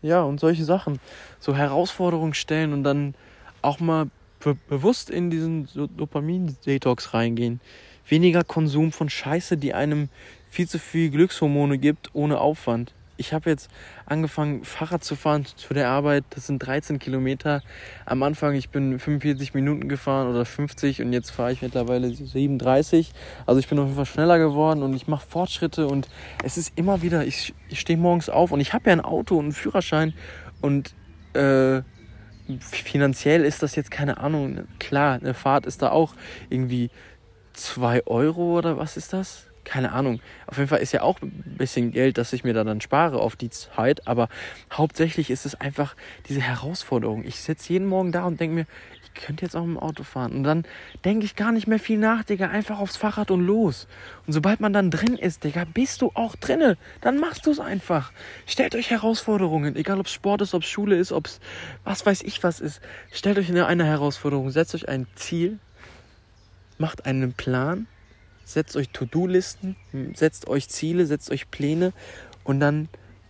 Ja, 0.00 0.22
und 0.22 0.40
solche 0.40 0.64
Sachen, 0.64 1.00
so 1.40 1.54
Herausforderungen 1.54 2.34
stellen 2.34 2.72
und 2.72 2.84
dann 2.84 3.14
auch 3.62 3.80
mal 3.80 4.06
be 4.40 4.54
bewusst 4.68 5.10
in 5.10 5.30
diesen 5.30 5.68
Dopamin-Detox 5.96 7.14
reingehen. 7.14 7.60
Weniger 8.08 8.44
Konsum 8.44 8.92
von 8.92 9.08
Scheiße, 9.08 9.56
die 9.56 9.74
einem 9.74 10.08
viel 10.50 10.68
zu 10.68 10.78
viel 10.78 11.10
Glückshormone 11.10 11.78
gibt, 11.78 12.10
ohne 12.12 12.40
Aufwand 12.40 12.92
ich 13.16 13.32
habe 13.32 13.50
jetzt 13.50 13.70
angefangen, 14.06 14.64
Fahrrad 14.64 15.04
zu 15.04 15.14
fahren 15.14 15.44
zu 15.44 15.74
der 15.74 15.88
Arbeit. 15.88 16.24
Das 16.30 16.46
sind 16.46 16.58
13 16.58 16.98
Kilometer. 16.98 17.62
Am 18.06 18.22
Anfang, 18.22 18.54
ich 18.54 18.70
bin 18.70 18.98
45 18.98 19.54
Minuten 19.54 19.88
gefahren 19.88 20.28
oder 20.28 20.44
50 20.44 21.02
und 21.02 21.12
jetzt 21.12 21.30
fahre 21.30 21.52
ich 21.52 21.62
mittlerweile 21.62 22.12
37. 22.12 23.12
Also 23.46 23.60
ich 23.60 23.68
bin 23.68 23.78
auf 23.78 23.86
jeden 23.86 23.96
Fall 23.96 24.06
schneller 24.06 24.38
geworden 24.38 24.82
und 24.82 24.94
ich 24.94 25.06
mache 25.06 25.26
Fortschritte 25.26 25.86
und 25.86 26.08
es 26.42 26.56
ist 26.56 26.76
immer 26.76 27.02
wieder, 27.02 27.24
ich, 27.24 27.54
ich 27.68 27.80
stehe 27.80 27.98
morgens 27.98 28.28
auf 28.28 28.50
und 28.50 28.60
ich 28.60 28.72
habe 28.72 28.90
ja 28.90 28.92
ein 28.92 29.00
Auto 29.00 29.36
und 29.36 29.46
einen 29.46 29.52
Führerschein 29.52 30.14
und 30.60 30.94
äh, 31.34 31.82
finanziell 32.58 33.44
ist 33.44 33.62
das 33.62 33.74
jetzt 33.76 33.90
keine 33.90 34.18
Ahnung. 34.18 34.64
Klar, 34.78 35.18
eine 35.20 35.34
Fahrt 35.34 35.66
ist 35.66 35.82
da 35.82 35.90
auch 35.90 36.14
irgendwie 36.50 36.90
2 37.54 38.06
Euro 38.06 38.58
oder 38.58 38.76
was 38.76 38.96
ist 38.96 39.12
das? 39.12 39.46
keine 39.64 39.92
Ahnung. 39.92 40.20
Auf 40.46 40.58
jeden 40.58 40.68
Fall 40.68 40.80
ist 40.80 40.92
ja 40.92 41.02
auch 41.02 41.20
ein 41.20 41.56
bisschen 41.58 41.90
Geld, 41.90 42.18
das 42.18 42.32
ich 42.32 42.44
mir 42.44 42.52
da 42.52 42.64
dann 42.64 42.80
spare 42.80 43.18
auf 43.18 43.34
die 43.34 43.50
Zeit. 43.50 44.06
Aber 44.06 44.28
hauptsächlich 44.72 45.30
ist 45.30 45.46
es 45.46 45.54
einfach 45.54 45.96
diese 46.28 46.40
Herausforderung. 46.40 47.24
Ich 47.24 47.40
sitze 47.40 47.72
jeden 47.72 47.86
Morgen 47.86 48.12
da 48.12 48.26
und 48.26 48.40
denke 48.40 48.54
mir, 48.54 48.66
ich 49.02 49.22
könnte 49.22 49.44
jetzt 49.44 49.56
auch 49.56 49.64
im 49.64 49.78
Auto 49.78 50.02
fahren. 50.02 50.32
Und 50.32 50.44
dann 50.44 50.64
denke 51.04 51.24
ich 51.24 51.36
gar 51.36 51.52
nicht 51.52 51.66
mehr 51.66 51.78
viel 51.78 51.98
nach, 51.98 52.24
Digga. 52.24 52.48
Einfach 52.48 52.78
aufs 52.78 52.96
Fahrrad 52.96 53.30
und 53.30 53.40
los. 53.40 53.88
Und 54.26 54.32
sobald 54.32 54.60
man 54.60 54.72
dann 54.72 54.90
drin 54.90 55.16
ist, 55.16 55.44
Digga, 55.44 55.64
bist 55.64 56.02
du 56.02 56.10
auch 56.14 56.36
drinne. 56.36 56.76
Dann 57.00 57.18
machst 57.18 57.46
du 57.46 57.50
es 57.50 57.60
einfach. 57.60 58.12
Stellt 58.46 58.74
euch 58.74 58.90
Herausforderungen. 58.90 59.76
Egal 59.76 59.98
ob 59.98 60.06
es 60.06 60.12
Sport 60.12 60.42
ist, 60.42 60.54
ob 60.54 60.62
es 60.62 60.68
Schule 60.68 60.96
ist, 60.96 61.12
ob 61.12 61.26
es 61.26 61.40
was 61.84 62.04
weiß 62.04 62.22
ich 62.22 62.42
was 62.42 62.60
ist. 62.60 62.80
Stellt 63.12 63.38
euch 63.38 63.48
eine, 63.48 63.66
eine 63.66 63.84
Herausforderung. 63.84 64.50
Setzt 64.50 64.74
euch 64.74 64.88
ein 64.88 65.06
Ziel. 65.14 65.58
Macht 66.78 67.06
einen 67.06 67.32
Plan 67.32 67.86
setzt 68.44 68.76
euch 68.76 68.90
To-Do-Listen, 68.90 69.76
setzt 70.14 70.48
euch 70.48 70.68
Ziele, 70.68 71.06
setzt 71.06 71.30
euch 71.30 71.50
Pläne 71.50 71.92
und 72.44 72.60
dann 72.60 72.88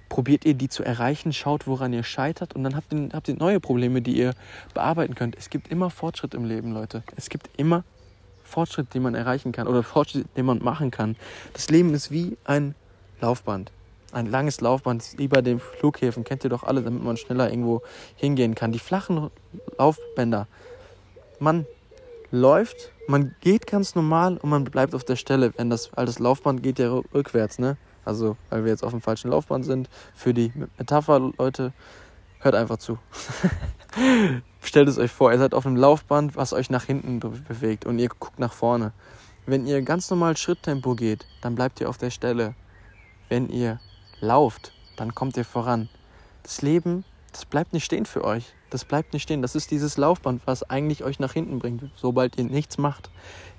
probiert 0.08 0.44
ihr 0.44 0.54
die 0.54 0.68
zu 0.68 0.84
erreichen, 0.84 1.32
schaut, 1.32 1.66
woran 1.66 1.92
ihr 1.92 2.02
scheitert 2.02 2.54
und 2.54 2.62
dann 2.64 2.76
habt 2.76 2.92
ihr, 2.92 3.08
habt 3.12 3.28
ihr 3.28 3.36
neue 3.36 3.60
Probleme, 3.60 4.02
die 4.02 4.16
ihr 4.16 4.34
bearbeiten 4.74 5.14
könnt. 5.14 5.36
Es 5.36 5.50
gibt 5.50 5.68
immer 5.68 5.90
Fortschritt 5.90 6.34
im 6.34 6.44
Leben, 6.44 6.72
Leute. 6.72 7.02
Es 7.16 7.28
gibt 7.30 7.48
immer 7.56 7.84
Fortschritt, 8.44 8.92
den 8.94 9.02
man 9.02 9.14
erreichen 9.14 9.52
kann 9.52 9.66
oder 9.66 9.82
Fortschritt, 9.82 10.26
den 10.36 10.46
man 10.46 10.62
machen 10.62 10.90
kann. 10.90 11.16
Das 11.52 11.70
Leben 11.70 11.94
ist 11.94 12.10
wie 12.10 12.36
ein 12.44 12.74
Laufband. 13.20 13.72
Ein 14.12 14.26
langes 14.26 14.60
Laufband, 14.60 15.14
wie 15.16 15.26
bei 15.26 15.42
den 15.42 15.58
Flughäfen, 15.58 16.22
kennt 16.22 16.44
ihr 16.44 16.50
doch 16.50 16.62
alle, 16.62 16.82
damit 16.82 17.02
man 17.02 17.16
schneller 17.16 17.50
irgendwo 17.50 17.82
hingehen 18.14 18.54
kann. 18.54 18.70
Die 18.70 18.78
flachen 18.78 19.30
Laufbänder. 19.78 20.46
Man 21.40 21.66
läuft 22.34 22.94
man 23.06 23.34
geht 23.40 23.66
ganz 23.66 23.94
normal 23.94 24.38
und 24.38 24.50
man 24.50 24.64
bleibt 24.64 24.94
auf 24.94 25.04
der 25.04 25.16
Stelle. 25.16 25.52
Wenn 25.56 25.70
das, 25.70 25.90
weil 25.94 26.06
das 26.06 26.18
Laufband 26.18 26.62
geht 26.62 26.78
ja 26.78 26.90
rückwärts, 27.12 27.58
ne? 27.58 27.76
Also, 28.04 28.36
weil 28.50 28.64
wir 28.64 28.70
jetzt 28.70 28.84
auf 28.84 28.90
dem 28.90 29.00
falschen 29.00 29.30
Laufband 29.30 29.64
sind. 29.64 29.88
Für 30.14 30.34
die 30.34 30.52
Metapher, 30.78 31.32
Leute, 31.38 31.72
hört 32.40 32.54
einfach 32.54 32.78
zu. 32.78 32.98
Stellt 34.62 34.88
es 34.88 34.98
euch 34.98 35.10
vor, 35.10 35.32
ihr 35.32 35.38
seid 35.38 35.54
auf 35.54 35.66
einem 35.66 35.76
Laufband, 35.76 36.36
was 36.36 36.52
euch 36.52 36.70
nach 36.70 36.84
hinten 36.84 37.20
bewegt 37.20 37.86
und 37.86 37.98
ihr 37.98 38.08
guckt 38.08 38.38
nach 38.38 38.52
vorne. 38.52 38.92
Wenn 39.46 39.66
ihr 39.66 39.82
ganz 39.82 40.10
normal 40.10 40.36
Schritttempo 40.36 40.94
geht, 40.94 41.26
dann 41.42 41.54
bleibt 41.54 41.80
ihr 41.80 41.88
auf 41.88 41.98
der 41.98 42.10
Stelle. 42.10 42.54
Wenn 43.28 43.48
ihr 43.48 43.80
lauft, 44.20 44.72
dann 44.96 45.14
kommt 45.14 45.36
ihr 45.36 45.44
voran. 45.44 45.88
Das 46.42 46.62
Leben, 46.62 47.04
das 47.32 47.44
bleibt 47.44 47.72
nicht 47.72 47.84
stehen 47.84 48.06
für 48.06 48.24
euch. 48.24 48.54
Das 48.74 48.84
bleibt 48.84 49.12
nicht 49.12 49.22
stehen. 49.22 49.40
Das 49.40 49.54
ist 49.54 49.70
dieses 49.70 49.98
Laufband, 49.98 50.42
was 50.46 50.68
eigentlich 50.68 51.04
euch 51.04 51.20
nach 51.20 51.32
hinten 51.32 51.60
bringt, 51.60 51.92
sobald 51.94 52.36
ihr 52.38 52.42
nichts 52.42 52.76
macht. 52.76 53.08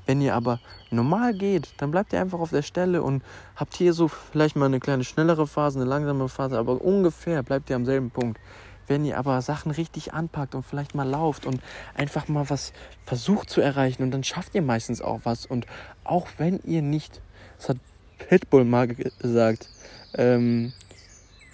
Wenn 0.06 0.19
ihr 0.19 0.36
aber 0.36 0.60
normal 0.91 1.34
geht, 1.34 1.69
dann 1.78 1.89
bleibt 1.89 2.12
ihr 2.12 2.19
einfach 2.19 2.39
auf 2.39 2.49
der 2.49 2.63
Stelle 2.63 3.01
und 3.01 3.23
habt 3.56 3.78
hier 3.78 3.93
so 3.93 4.10
vielleicht 4.10 4.58
mal 4.58 4.65
eine 4.65 4.82
kleine 4.82 5.06
schnellere 5.06 5.47
Phase, 5.47 5.80
eine 5.80 5.88
langsame 5.88 6.28
Phase, 6.28 6.60
aber 6.60 6.82
ungefähr 6.82 7.43
bleibt 7.43 7.69
ihr 7.69 7.78
am 7.78 7.86
selben 7.86 8.10
Punkt. 8.12 8.41
Wenn 8.88 9.06
ihr 9.06 9.17
aber 9.17 9.41
Sachen 9.41 9.71
richtig 9.71 10.13
anpackt 10.13 10.54
und 10.54 10.65
vielleicht 10.65 10.95
mal 10.95 11.08
lauft 11.08 11.45
und 11.45 11.62
einfach 11.93 12.28
mal 12.28 12.49
was 12.49 12.73
versucht 13.06 13.49
zu 13.49 13.62
erreichen 13.62 14.04
und 14.04 14.12
dann 14.12 14.25
schafft 14.25 14.54
ihr 14.54 14.63
meistens 14.63 15.01
auch 15.01 15.21
was. 15.23 15.45
Und 15.45 15.65
auch 16.04 16.28
wenn 16.39 16.60
ihr 16.65 16.82
nicht, 16.82 17.21
das 17.58 17.69
hat 17.69 17.78
Pitbull 18.17 18.65
mal 18.65 18.89
gesagt, 18.89 19.69
ähm, 20.15 20.73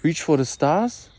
reach 0.02 0.20
for 0.24 0.36
the 0.36 0.44
stars 0.44 1.10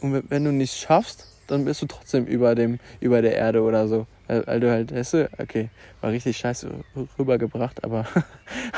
und 0.00 0.28
wenn 0.30 0.42
du 0.42 0.50
nichts 0.50 0.76
schaffst, 0.76 1.28
dann 1.46 1.64
bist 1.64 1.82
du 1.82 1.86
trotzdem 1.86 2.26
über 2.26 2.54
dem, 2.54 2.78
über 3.00 3.22
der 3.22 3.36
Erde 3.36 3.62
oder 3.62 3.88
so. 3.88 4.06
Weil, 4.28 4.60
du 4.60 4.70
halt, 4.70 4.94
weißt 4.94 5.14
du, 5.14 5.30
okay, 5.38 5.68
war 6.00 6.10
richtig 6.10 6.36
scheiße 6.38 6.70
rübergebracht, 7.18 7.84
aber 7.84 8.06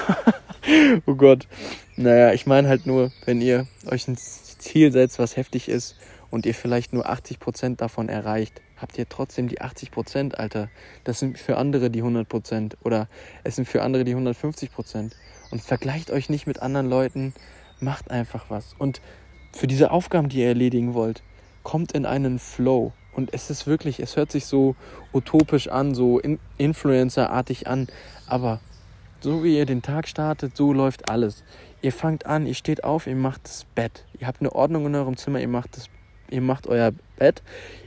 oh 1.07 1.14
Gott. 1.14 1.46
Naja, 1.96 2.33
ich 2.33 2.46
meine 2.46 2.68
halt 2.68 2.87
nur, 2.87 3.12
wenn 3.24 3.40
ihr 3.40 3.66
euch 3.87 4.09
ein 4.09 4.16
Ziel 4.16 4.90
setzt, 4.90 5.18
was 5.18 5.37
heftig 5.37 5.68
ist 5.68 5.96
und 6.31 6.46
ihr 6.46 6.55
vielleicht 6.55 6.92
nur 6.92 7.09
80% 7.09 7.77
davon 7.77 8.09
erreicht, 8.09 8.61
habt 8.77 8.98
ihr 8.98 9.09
trotzdem 9.09 9.48
die 9.48 9.61
80%, 9.61 10.35
Alter. 10.35 10.68
Das 11.05 11.20
sind 11.20 11.38
für 11.38 11.57
andere 11.57 11.90
die 11.90 12.03
100% 12.03 12.74
oder 12.83 13.09
es 13.44 13.57
sind 13.57 13.68
für 13.68 13.83
andere 13.83 14.05
die 14.05 14.16
150%. 14.16 15.12
Und 15.50 15.62
vergleicht 15.62 16.11
euch 16.11 16.29
nicht 16.29 16.46
mit 16.46 16.61
anderen 16.61 16.88
Leuten, 16.88 17.35
macht 17.79 18.11
einfach 18.11 18.46
was. 18.48 18.74
Und 18.79 19.00
für 19.53 19.66
diese 19.66 19.92
Aufgaben, 19.92 20.29
die 20.29 20.40
ihr 20.40 20.48
erledigen 20.48 20.94
wollt, 20.94 21.22
kommt 21.64 21.92
in 21.92 22.07
einen 22.07 22.38
Flow. 22.38 22.92
Und 23.12 23.35
es 23.35 23.50
ist 23.50 23.66
wirklich, 23.66 23.98
es 23.98 24.16
hört 24.16 24.31
sich 24.31 24.46
so 24.46 24.77
utopisch 25.12 25.68
an, 25.68 25.94
so 25.94 26.20
in 26.20 26.38
Influencer-artig 26.59 27.66
an. 27.66 27.88
Aber 28.29 28.61
so 29.20 29.42
wie 29.42 29.57
ihr 29.57 29.66
den 29.66 29.83
Tag 29.83 30.07
startet, 30.07 30.57
so 30.57 30.72
läuft 30.72 31.09
alles. 31.09 31.42
Ihr 31.83 31.92
fangt 31.92 32.27
an, 32.27 32.46
ihr 32.46 32.55
steht 32.55 32.85
auf, 32.85 33.07
ihr 33.07 33.16
macht 33.16 33.44
das 33.44 33.64
Bett. 33.74 34.05
Ihr 34.18 34.27
habt 34.27 34.40
eine 34.40 34.53
Ordnung 34.53 34.87
in 34.87 34.94
eurem 34.94 35.16
Zimmer, 35.16 35.40
ihr 35.40 35.48
macht, 35.48 35.77
das, 35.77 35.88
ihr 36.31 36.40
macht 36.40 36.66
euer 36.66 36.92
Bett. 37.16 37.42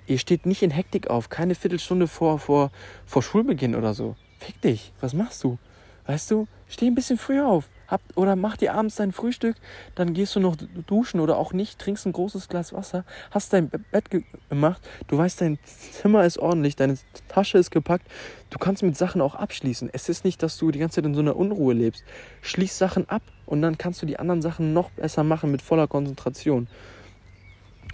Ihr 0.06 0.20
steht 0.20 0.46
nicht 0.46 0.64
in 0.64 0.72
Hektik 0.72 1.10
auf, 1.10 1.30
keine 1.30 1.56
Viertelstunde 1.56 2.08
vor, 2.08 2.40
vor, 2.40 2.72
vor 3.06 3.22
Schulbeginn 3.22 3.76
oder 3.76 3.94
so. 3.94 4.16
Fick 4.40 4.62
dich, 4.62 4.94
was 5.02 5.14
machst 5.14 5.44
du? 5.44 5.58
Weißt 6.06 6.32
du, 6.32 6.48
steh 6.68 6.88
ein 6.88 6.96
bisschen 6.96 7.18
früher 7.18 7.48
auf. 7.48 7.70
Hab, 7.88 8.02
oder 8.16 8.36
mach 8.36 8.58
dir 8.58 8.74
abends 8.74 8.96
dein 8.96 9.12
Frühstück, 9.12 9.56
dann 9.96 10.14
gehst 10.14 10.36
du 10.36 10.40
noch 10.40 10.56
duschen 10.88 11.20
oder 11.20 11.38
auch 11.38 11.54
nicht, 11.54 11.80
trinkst 11.80 12.06
ein 12.06 12.12
großes 12.12 12.50
Glas 12.50 12.74
Wasser, 12.74 13.06
hast 13.32 13.54
dein 13.54 13.70
Bett 13.70 14.10
gemacht, 14.50 14.82
du 15.08 15.18
weißt, 15.18 15.42
dein 15.42 15.58
Zimmer 15.64 16.26
ist 16.26 16.38
ordentlich, 16.38 16.76
deine 16.76 16.98
Tasche 17.30 17.58
ist 17.58 17.72
gepackt, 17.72 18.06
du 18.50 18.58
kannst 18.58 18.84
mit 18.84 18.98
Sachen 18.98 19.22
auch 19.22 19.36
abschließen. 19.36 19.90
Es 19.94 20.10
ist 20.10 20.26
nicht, 20.26 20.44
dass 20.44 20.58
du 20.58 20.72
die 20.72 20.80
ganze 20.80 20.96
Zeit 20.96 21.06
in 21.06 21.16
so 21.16 21.22
einer 21.22 21.36
Unruhe 21.36 21.74
lebst. 21.74 22.04
Schließ 22.42 22.78
Sachen 22.78 23.10
ab 23.10 23.22
und 23.46 23.62
dann 23.62 23.78
kannst 23.78 24.02
du 24.02 24.06
die 24.06 24.20
anderen 24.20 24.42
Sachen 24.42 24.74
noch 24.74 24.92
besser 24.92 25.24
machen 25.24 25.52
mit 25.52 25.62
voller 25.62 25.88
Konzentration. 25.88 26.68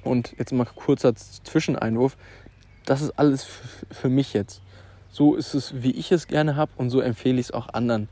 Und 0.04 0.36
jetzt 0.38 0.52
mal 0.52 0.66
kurzer 0.66 1.16
Zwischeneinwurf. 1.16 2.18
Das 2.86 3.02
ist 3.02 3.12
alles 3.12 3.48
für 3.92 4.10
mich 4.10 4.34
jetzt. 4.34 4.62
So 5.10 5.36
ist 5.36 5.54
es, 5.54 5.84
wie 5.84 5.92
ich 5.92 6.12
es 6.12 6.28
gerne 6.28 6.56
habe 6.56 6.72
und 6.76 6.90
so 6.90 7.00
empfehle 7.00 7.40
ich 7.40 7.48
es 7.48 7.52
auch 7.52 7.70
anderen 7.70 8.10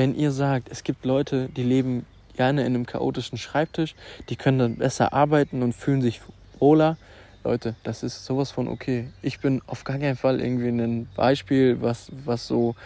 wenn 0.00 0.14
ihr 0.14 0.30
sagt, 0.30 0.70
es 0.70 0.82
gibt 0.82 1.04
Leute, 1.04 1.50
die 1.54 1.62
leben 1.62 2.06
gerne 2.34 2.62
in 2.62 2.68
einem 2.68 2.86
chaotischen 2.86 3.36
Schreibtisch, 3.36 3.94
die 4.30 4.36
können 4.36 4.58
dann 4.58 4.76
besser 4.76 5.12
arbeiten 5.12 5.62
und 5.62 5.74
fühlen 5.74 6.00
sich 6.00 6.22
wohler. 6.58 6.96
Leute, 7.44 7.74
das 7.82 8.02
ist 8.02 8.24
sowas 8.24 8.50
von 8.50 8.66
okay. 8.68 9.08
Ich 9.20 9.40
bin 9.40 9.60
auf 9.66 9.84
gar 9.84 9.98
keinen 9.98 10.16
Fall 10.16 10.40
irgendwie 10.40 10.68
ein 10.68 11.06
Beispiel, 11.14 11.82
was, 11.82 12.10
was 12.24 12.46
so 12.46 12.76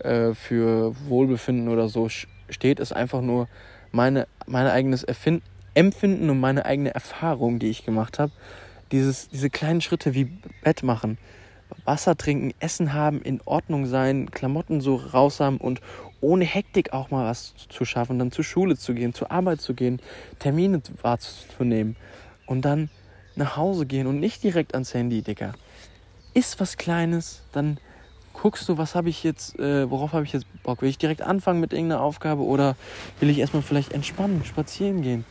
äh, 0.00 0.34
für 0.34 0.96
Wohlbefinden 1.06 1.68
oder 1.68 1.88
so 1.88 2.08
steht. 2.08 2.80
Ist 2.80 2.92
einfach 2.92 3.20
nur 3.20 3.46
meine, 3.92 4.26
mein 4.48 4.66
eigenes 4.66 5.04
Erfinden, 5.04 5.44
Empfinden 5.74 6.28
und 6.28 6.40
meine 6.40 6.64
eigene 6.64 6.92
Erfahrung, 6.92 7.60
die 7.60 7.70
ich 7.70 7.84
gemacht 7.84 8.18
habe. 8.18 8.32
diese 8.90 9.48
kleinen 9.48 9.80
Schritte 9.80 10.12
wie 10.14 10.24
Bett 10.64 10.82
machen, 10.82 11.18
Wasser 11.84 12.16
trinken, 12.16 12.52
Essen 12.58 12.94
haben, 12.94 13.22
in 13.22 13.40
Ordnung 13.44 13.86
sein, 13.86 14.30
Klamotten 14.32 14.80
so 14.80 14.96
raus 14.96 15.40
haben 15.40 15.58
und 15.58 15.80
ohne 16.24 16.44
Hektik 16.44 16.92
auch 16.92 17.10
mal 17.10 17.26
was 17.26 17.54
zu 17.68 17.84
schaffen, 17.84 18.18
dann 18.18 18.32
zur 18.32 18.44
Schule 18.44 18.76
zu 18.76 18.94
gehen, 18.94 19.14
zur 19.14 19.30
Arbeit 19.30 19.60
zu 19.60 19.74
gehen, 19.74 20.00
Termine 20.38 20.82
wahrzunehmen 21.02 21.96
und 22.46 22.64
dann 22.64 22.90
nach 23.36 23.56
Hause 23.56 23.86
gehen 23.86 24.06
und 24.06 24.20
nicht 24.20 24.42
direkt 24.42 24.74
ans 24.74 24.94
Handy, 24.94 25.22
Digga. 25.22 25.52
Ist 26.32 26.60
was 26.60 26.76
Kleines, 26.76 27.42
dann 27.52 27.78
guckst 28.32 28.68
du, 28.68 28.78
was 28.78 28.94
habe 28.94 29.08
ich 29.08 29.22
jetzt, 29.22 29.58
äh, 29.58 29.88
worauf 29.90 30.12
habe 30.12 30.24
ich 30.24 30.32
jetzt 30.32 30.46
Bock? 30.62 30.82
Will 30.82 30.88
ich 30.88 30.98
direkt 30.98 31.22
anfangen 31.22 31.60
mit 31.60 31.72
irgendeiner 31.72 32.02
Aufgabe 32.02 32.42
oder 32.42 32.76
will 33.20 33.30
ich 33.30 33.38
erstmal 33.38 33.62
vielleicht 33.62 33.92
entspannen, 33.92 34.44
spazieren 34.44 35.02
gehen? 35.02 35.24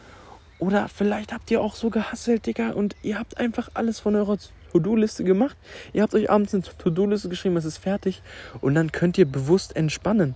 Oder 0.60 0.88
vielleicht 0.88 1.34
habt 1.34 1.52
ihr 1.52 1.62
auch 1.62 1.76
so 1.76 1.90
gehasselt, 1.90 2.46
Digga, 2.46 2.72
und 2.72 2.96
ihr 3.04 3.20
habt 3.20 3.38
einfach 3.38 3.70
alles 3.74 4.00
von 4.00 4.16
eurer 4.16 4.38
To-Do-Liste 4.72 5.24
gemacht. 5.26 5.58
Ihr 5.92 6.04
habt 6.04 6.16
euch 6.16 6.30
abends 6.30 6.54
eine 6.54 6.64
To-Do-Liste 6.64 7.28
geschrieben, 7.28 7.58
es 7.58 7.66
ist 7.66 7.80
fertig 7.80 8.22
und 8.62 8.74
dann 8.76 8.92
könnt 8.92 9.18
ihr 9.18 9.26
bewusst 9.26 9.76
entspannen 9.76 10.36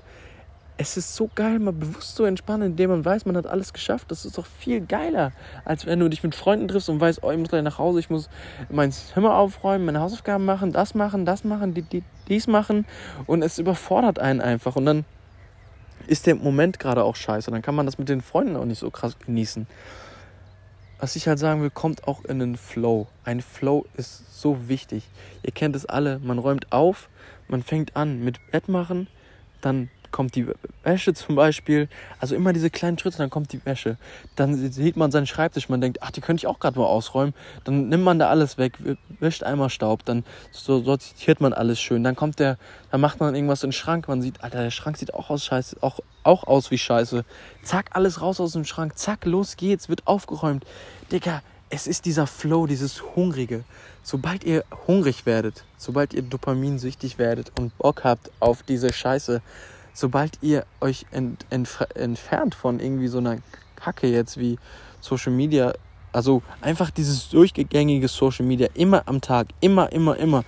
es 0.78 0.96
ist 0.96 1.16
so 1.16 1.30
geil, 1.34 1.58
mal 1.58 1.74
bewusst 1.74 2.16
zu 2.16 2.24
entspannen, 2.24 2.72
indem 2.72 2.92
man 2.92 3.04
weiß, 3.04 3.26
man 3.26 3.36
hat 3.36 3.48
alles 3.48 3.74
geschafft. 3.74 4.12
Das 4.12 4.26
ist 4.26 4.38
doch 4.38 4.46
viel 4.46 4.82
geiler, 4.82 5.32
als 5.66 5.88
wenn 5.88 6.00
du 6.00 6.08
dich 6.08 6.22
mit 6.22 6.36
Freunden 6.36 6.68
triffst 6.68 6.90
und 6.90 7.00
weißt, 7.00 7.24
oh, 7.24 7.32
ich 7.32 7.38
muss 7.38 7.50
gleich 7.50 7.64
nach 7.64 7.80
Hause, 7.80 8.00
ich 8.00 8.10
muss 8.12 8.30
mein 8.70 8.92
Zimmer 8.92 9.36
aufräumen, 9.36 9.86
meine 9.86 10.00
Hausaufgaben 10.00 10.46
machen, 10.46 10.72
das 10.72 10.94
machen, 10.94 11.26
das 11.26 11.44
machen, 11.44 11.74
die, 11.74 11.82
die, 11.82 12.04
dies 12.28 12.46
machen. 12.46 12.86
Und 13.26 13.42
es 13.42 13.58
überfordert 13.58 14.20
einen 14.20 14.40
einfach. 14.40 14.76
Und 14.76 14.86
dann 14.86 15.06
ist 16.06 16.28
der 16.28 16.36
Moment 16.36 16.80
gerade 16.80 17.04
auch 17.04 17.16
scheiße. 17.16 17.50
Dann 17.50 17.64
kann 17.64 17.76
man 17.76 17.88
das 17.88 17.98
mit 17.98 18.08
den 18.08 18.22
Freunden 18.22 18.56
auch 18.56 18.66
nicht 18.66 18.80
so 18.80 18.92
krass 18.92 19.18
genießen. 19.18 19.66
Was 21.00 21.16
ich 21.16 21.28
halt 21.28 21.40
sagen 21.40 21.62
will, 21.62 21.72
kommt 21.72 22.08
auch 22.08 22.24
in 22.26 22.40
den 22.40 22.56
Flow. 22.56 23.08
Ein 23.24 23.42
Flow 23.42 23.86
ist 23.96 24.42
so 24.42 24.68
wichtig. 24.68 25.08
Ihr 25.44 25.52
kennt 25.52 25.76
es 25.76 25.86
alle. 25.86 26.20
Man 26.20 26.38
räumt 26.38 26.72
auf, 26.72 27.10
man 27.48 27.64
fängt 27.64 27.96
an 27.96 28.24
mit 28.24 28.40
Bett 28.52 28.68
machen, 28.68 29.08
dann 29.62 29.90
kommt 30.18 30.34
die 30.34 30.48
Wäsche 30.82 31.14
zum 31.14 31.36
Beispiel. 31.36 31.90
Also 32.20 32.34
immer 32.34 32.52
diese 32.52 32.72
kleinen 32.72 32.98
Schritte, 32.98 33.20
dann 33.20 33.30
kommt 33.30 33.54
die 33.54 33.64
Wäsche. 33.68 33.98
Dann 34.36 34.56
sieht 34.72 34.98
man 34.98 35.12
seinen 35.12 35.28
Schreibtisch, 35.28 35.70
man 35.70 35.80
denkt, 35.80 36.00
ach, 36.02 36.10
die 36.10 36.22
könnte 36.22 36.42
ich 36.42 36.48
auch 36.48 36.58
gerade 36.58 36.80
mal 36.80 36.88
ausräumen. 36.88 37.36
Dann 37.66 37.90
nimmt 37.90 38.04
man 38.04 38.18
da 38.18 38.28
alles 38.28 38.58
weg, 38.58 38.80
wischt 39.20 39.44
einmal 39.44 39.70
Staub, 39.70 40.04
dann 40.06 40.24
so 40.52 40.82
sortiert 40.84 41.40
man 41.40 41.54
alles 41.54 41.80
schön. 41.80 42.04
Dann 42.04 42.16
kommt 42.16 42.40
der, 42.40 42.58
dann 42.90 43.00
macht 43.00 43.20
man 43.20 43.36
irgendwas 43.36 43.64
in 43.64 43.68
den 43.68 43.74
Schrank, 43.74 44.08
man 44.08 44.24
sieht, 44.24 44.44
Alter, 44.44 44.64
der 44.64 44.72
Schrank 44.72 44.98
sieht 44.98 45.14
auch 45.14 45.30
aus 45.30 45.46
scheiße, 45.46 45.78
auch, 45.82 46.00
auch 46.24 46.46
aus 46.46 46.72
wie 46.72 46.80
scheiße. 46.80 47.24
Zack, 47.62 47.92
alles 47.94 48.20
raus 48.20 48.40
aus 48.40 48.54
dem 48.54 48.66
Schrank, 48.66 48.98
zack, 48.98 49.24
los 49.24 49.56
geht's, 49.56 49.88
wird 49.88 50.08
aufgeräumt. 50.08 50.66
Digga, 51.12 51.44
es 51.70 51.86
ist 51.86 52.06
dieser 52.06 52.26
Flow, 52.26 52.66
dieses 52.66 53.04
Hungrige. 53.16 53.66
Sobald 54.02 54.44
ihr 54.46 54.64
hungrig 54.88 55.28
werdet, 55.28 55.64
sobald 55.78 56.16
ihr 56.16 56.24
dopaminsüchtig 56.24 57.20
werdet 57.20 57.52
und 57.60 57.78
Bock 57.78 58.04
habt 58.04 58.32
auf 58.40 58.64
diese 58.64 58.92
Scheiße, 58.92 59.44
sobald 59.98 60.38
ihr 60.44 60.64
euch 60.80 61.08
ent, 61.10 61.48
ent, 61.50 61.80
entfernt 61.96 62.54
von 62.54 62.80
irgendwie 62.80 63.08
so 63.08 63.18
einer 63.18 63.38
Kacke 63.76 64.08
jetzt 64.08 64.40
wie 64.40 64.60
Social 65.02 65.32
Media, 65.32 65.74
also 66.14 66.44
einfach 66.62 66.92
dieses 66.92 67.30
durchgängige 67.30 68.08
Social 68.08 68.46
Media, 68.46 68.68
immer 68.76 69.08
am 69.08 69.22
Tag, 69.22 69.48
immer, 69.60 69.92
immer, 69.92 70.16
immer. 70.18 70.44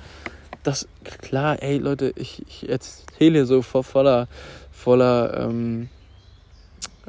Das, 0.62 0.88
klar, 1.04 1.64
ey 1.64 1.80
Leute, 1.80 2.14
ich, 2.16 2.46
ich 2.48 2.70
erzähle 2.70 3.48
so 3.48 3.64
voller, 3.64 4.28
voller, 4.72 5.40
ähm, 5.40 5.90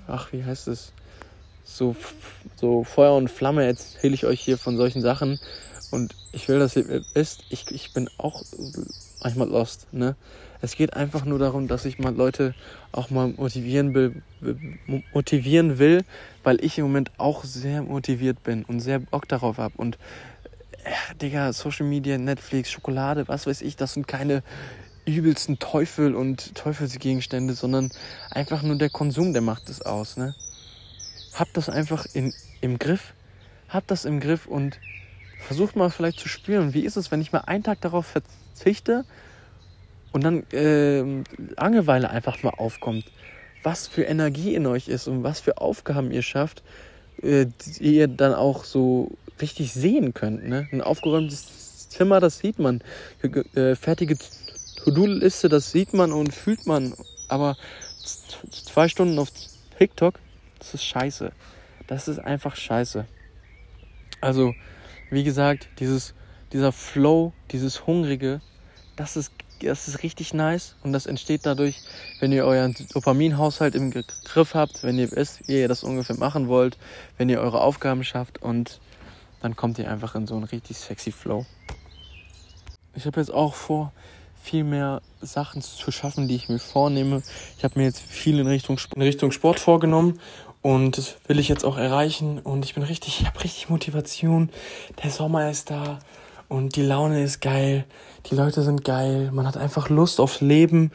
ach, 0.07 0.33
wie 0.33 0.42
heißt 0.42 0.68
es? 0.68 0.92
So, 1.64 1.94
so 2.57 2.85
Feuer 2.85 3.16
und 3.16 3.29
Flamme 3.31 3.66
erzähle 3.66 4.14
ich 4.14 4.24
euch 4.24 4.40
hier 4.40 4.57
von 4.57 4.79
solchen 4.79 5.03
Sachen. 5.03 5.38
Und 5.90 6.14
ich 6.33 6.48
will, 6.48 6.59
dass 6.59 6.74
ihr 6.74 7.05
wisst, 7.12 7.44
ich, 7.50 7.70
ich 7.70 7.92
bin 7.92 8.09
auch 8.16 8.42
manchmal 9.22 9.48
lost, 9.48 9.92
ne? 9.92 10.16
Es 10.62 10.76
geht 10.76 10.94
einfach 10.94 11.24
nur 11.24 11.38
darum, 11.38 11.68
dass 11.68 11.84
ich 11.84 11.98
mal 11.98 12.14
Leute 12.14 12.54
auch 12.92 13.10
mal 13.10 13.28
motivieren 13.28 13.94
will, 13.94 14.22
motivieren 15.12 15.78
will, 15.78 16.04
weil 16.42 16.62
ich 16.62 16.78
im 16.78 16.84
Moment 16.84 17.10
auch 17.18 17.44
sehr 17.44 17.82
motiviert 17.82 18.42
bin 18.42 18.64
und 18.64 18.80
sehr 18.80 18.98
Bock 18.98 19.26
darauf 19.26 19.58
habe. 19.58 19.74
Und 19.78 19.98
äh, 20.84 21.14
Digga, 21.20 21.52
Social 21.52 21.86
Media, 21.86 22.18
Netflix, 22.18 22.70
Schokolade, 22.70 23.26
was 23.28 23.46
weiß 23.46 23.62
ich, 23.62 23.76
das 23.76 23.94
sind 23.94 24.06
keine 24.06 24.42
übelsten 25.06 25.58
Teufel 25.58 26.14
und 26.14 26.54
Teufelsgegenstände, 26.54 27.54
sondern 27.54 27.90
einfach 28.30 28.62
nur 28.62 28.76
der 28.76 28.90
Konsum, 28.90 29.32
der 29.32 29.42
macht 29.42 29.68
es 29.70 29.80
aus. 29.80 30.16
Ne? 30.16 30.34
Habt 31.34 31.56
das 31.56 31.70
einfach 31.70 32.06
in, 32.12 32.34
im 32.60 32.78
Griff, 32.78 33.14
habt 33.68 33.90
das 33.90 34.04
im 34.04 34.20
Griff 34.20 34.46
und 34.46 34.78
versucht 35.38 35.74
mal 35.74 35.90
vielleicht 35.90 36.20
zu 36.20 36.28
spüren, 36.28 36.74
wie 36.74 36.84
ist 36.84 36.96
es, 36.96 37.10
wenn 37.10 37.22
ich 37.22 37.32
mal 37.32 37.40
einen 37.40 37.64
Tag 37.64 37.80
darauf 37.80 38.06
verzichte 38.06 39.06
und 40.12 40.24
dann 40.24 40.44
äh, 40.52 41.02
Langeweile 41.56 42.10
einfach 42.10 42.42
mal 42.42 42.50
aufkommt, 42.50 43.04
was 43.62 43.86
für 43.86 44.02
Energie 44.02 44.54
in 44.54 44.66
euch 44.66 44.88
ist 44.88 45.06
und 45.06 45.22
was 45.22 45.40
für 45.40 45.58
Aufgaben 45.58 46.10
ihr 46.10 46.22
schafft, 46.22 46.62
äh, 47.22 47.46
die 47.80 47.96
ihr 47.96 48.08
dann 48.08 48.34
auch 48.34 48.64
so 48.64 49.12
richtig 49.40 49.72
sehen 49.72 50.14
könnt. 50.14 50.48
Ne? 50.48 50.68
Ein 50.72 50.80
aufgeräumtes 50.80 51.88
Zimmer, 51.88 52.20
das 52.20 52.38
sieht 52.38 52.58
man. 52.58 52.82
Äh, 53.54 53.74
fertige 53.74 54.16
To-Do-Liste, 54.84 55.48
das 55.48 55.72
sieht 55.72 55.92
man 55.92 56.12
und 56.12 56.34
fühlt 56.34 56.66
man. 56.66 56.94
Aber 57.28 57.56
zwei 58.50 58.88
Stunden 58.88 59.18
auf 59.18 59.30
TikTok, 59.78 60.18
das 60.58 60.74
ist 60.74 60.84
scheiße. 60.84 61.32
Das 61.86 62.08
ist 62.08 62.18
einfach 62.18 62.56
scheiße. 62.56 63.06
Also, 64.20 64.54
wie 65.10 65.24
gesagt, 65.24 65.68
dieses, 65.78 66.14
dieser 66.52 66.72
Flow, 66.72 67.32
dieses 67.50 67.86
Hungrige, 67.86 68.40
das 68.96 69.16
ist 69.16 69.32
das 69.60 69.88
ist 69.88 70.02
richtig 70.02 70.34
nice 70.34 70.74
und 70.82 70.92
das 70.92 71.06
entsteht 71.06 71.44
dadurch, 71.44 71.76
wenn 72.20 72.32
ihr 72.32 72.44
euren 72.44 72.74
Dopaminhaushalt 72.92 73.74
im 73.74 73.90
Griff 73.90 74.54
habt, 74.54 74.82
wenn 74.82 74.98
ihr 74.98 75.10
wisst, 75.12 75.46
wie 75.48 75.60
ihr 75.60 75.68
das 75.68 75.84
ungefähr 75.84 76.16
machen 76.16 76.48
wollt, 76.48 76.78
wenn 77.18 77.28
ihr 77.28 77.40
eure 77.40 77.60
Aufgaben 77.60 78.04
schafft 78.04 78.42
und 78.42 78.80
dann 79.40 79.56
kommt 79.56 79.78
ihr 79.78 79.90
einfach 79.90 80.14
in 80.14 80.26
so 80.26 80.34
einen 80.34 80.44
richtig 80.44 80.78
sexy 80.78 81.12
Flow. 81.12 81.46
Ich 82.94 83.06
habe 83.06 83.20
jetzt 83.20 83.32
auch 83.32 83.54
vor, 83.54 83.92
viel 84.42 84.64
mehr 84.64 85.02
Sachen 85.20 85.62
zu 85.62 85.92
schaffen, 85.92 86.26
die 86.26 86.34
ich 86.34 86.48
mir 86.48 86.58
vornehme. 86.58 87.22
Ich 87.58 87.64
habe 87.64 87.78
mir 87.78 87.84
jetzt 87.84 88.00
viel 88.00 88.38
in 88.38 88.46
Richtung, 88.46 88.78
in 88.94 89.02
Richtung 89.02 89.32
Sport 89.32 89.60
vorgenommen 89.60 90.18
und 90.62 90.98
das 90.98 91.16
will 91.26 91.38
ich 91.38 91.48
jetzt 91.48 91.64
auch 91.64 91.78
erreichen 91.78 92.38
und 92.38 92.64
ich 92.64 92.74
bin 92.74 92.82
richtig, 92.82 93.20
ich 93.20 93.26
habe 93.26 93.42
richtig 93.44 93.68
Motivation. 93.68 94.50
Der 95.02 95.10
Sommer 95.10 95.50
ist 95.50 95.70
da 95.70 95.98
und 96.50 96.76
die 96.76 96.82
Laune 96.82 97.22
ist 97.22 97.40
geil, 97.40 97.86
die 98.26 98.34
Leute 98.34 98.62
sind 98.62 98.84
geil, 98.84 99.30
man 99.32 99.46
hat 99.46 99.56
einfach 99.56 99.88
Lust 99.88 100.20
aufs 100.20 100.42
Leben 100.42 100.90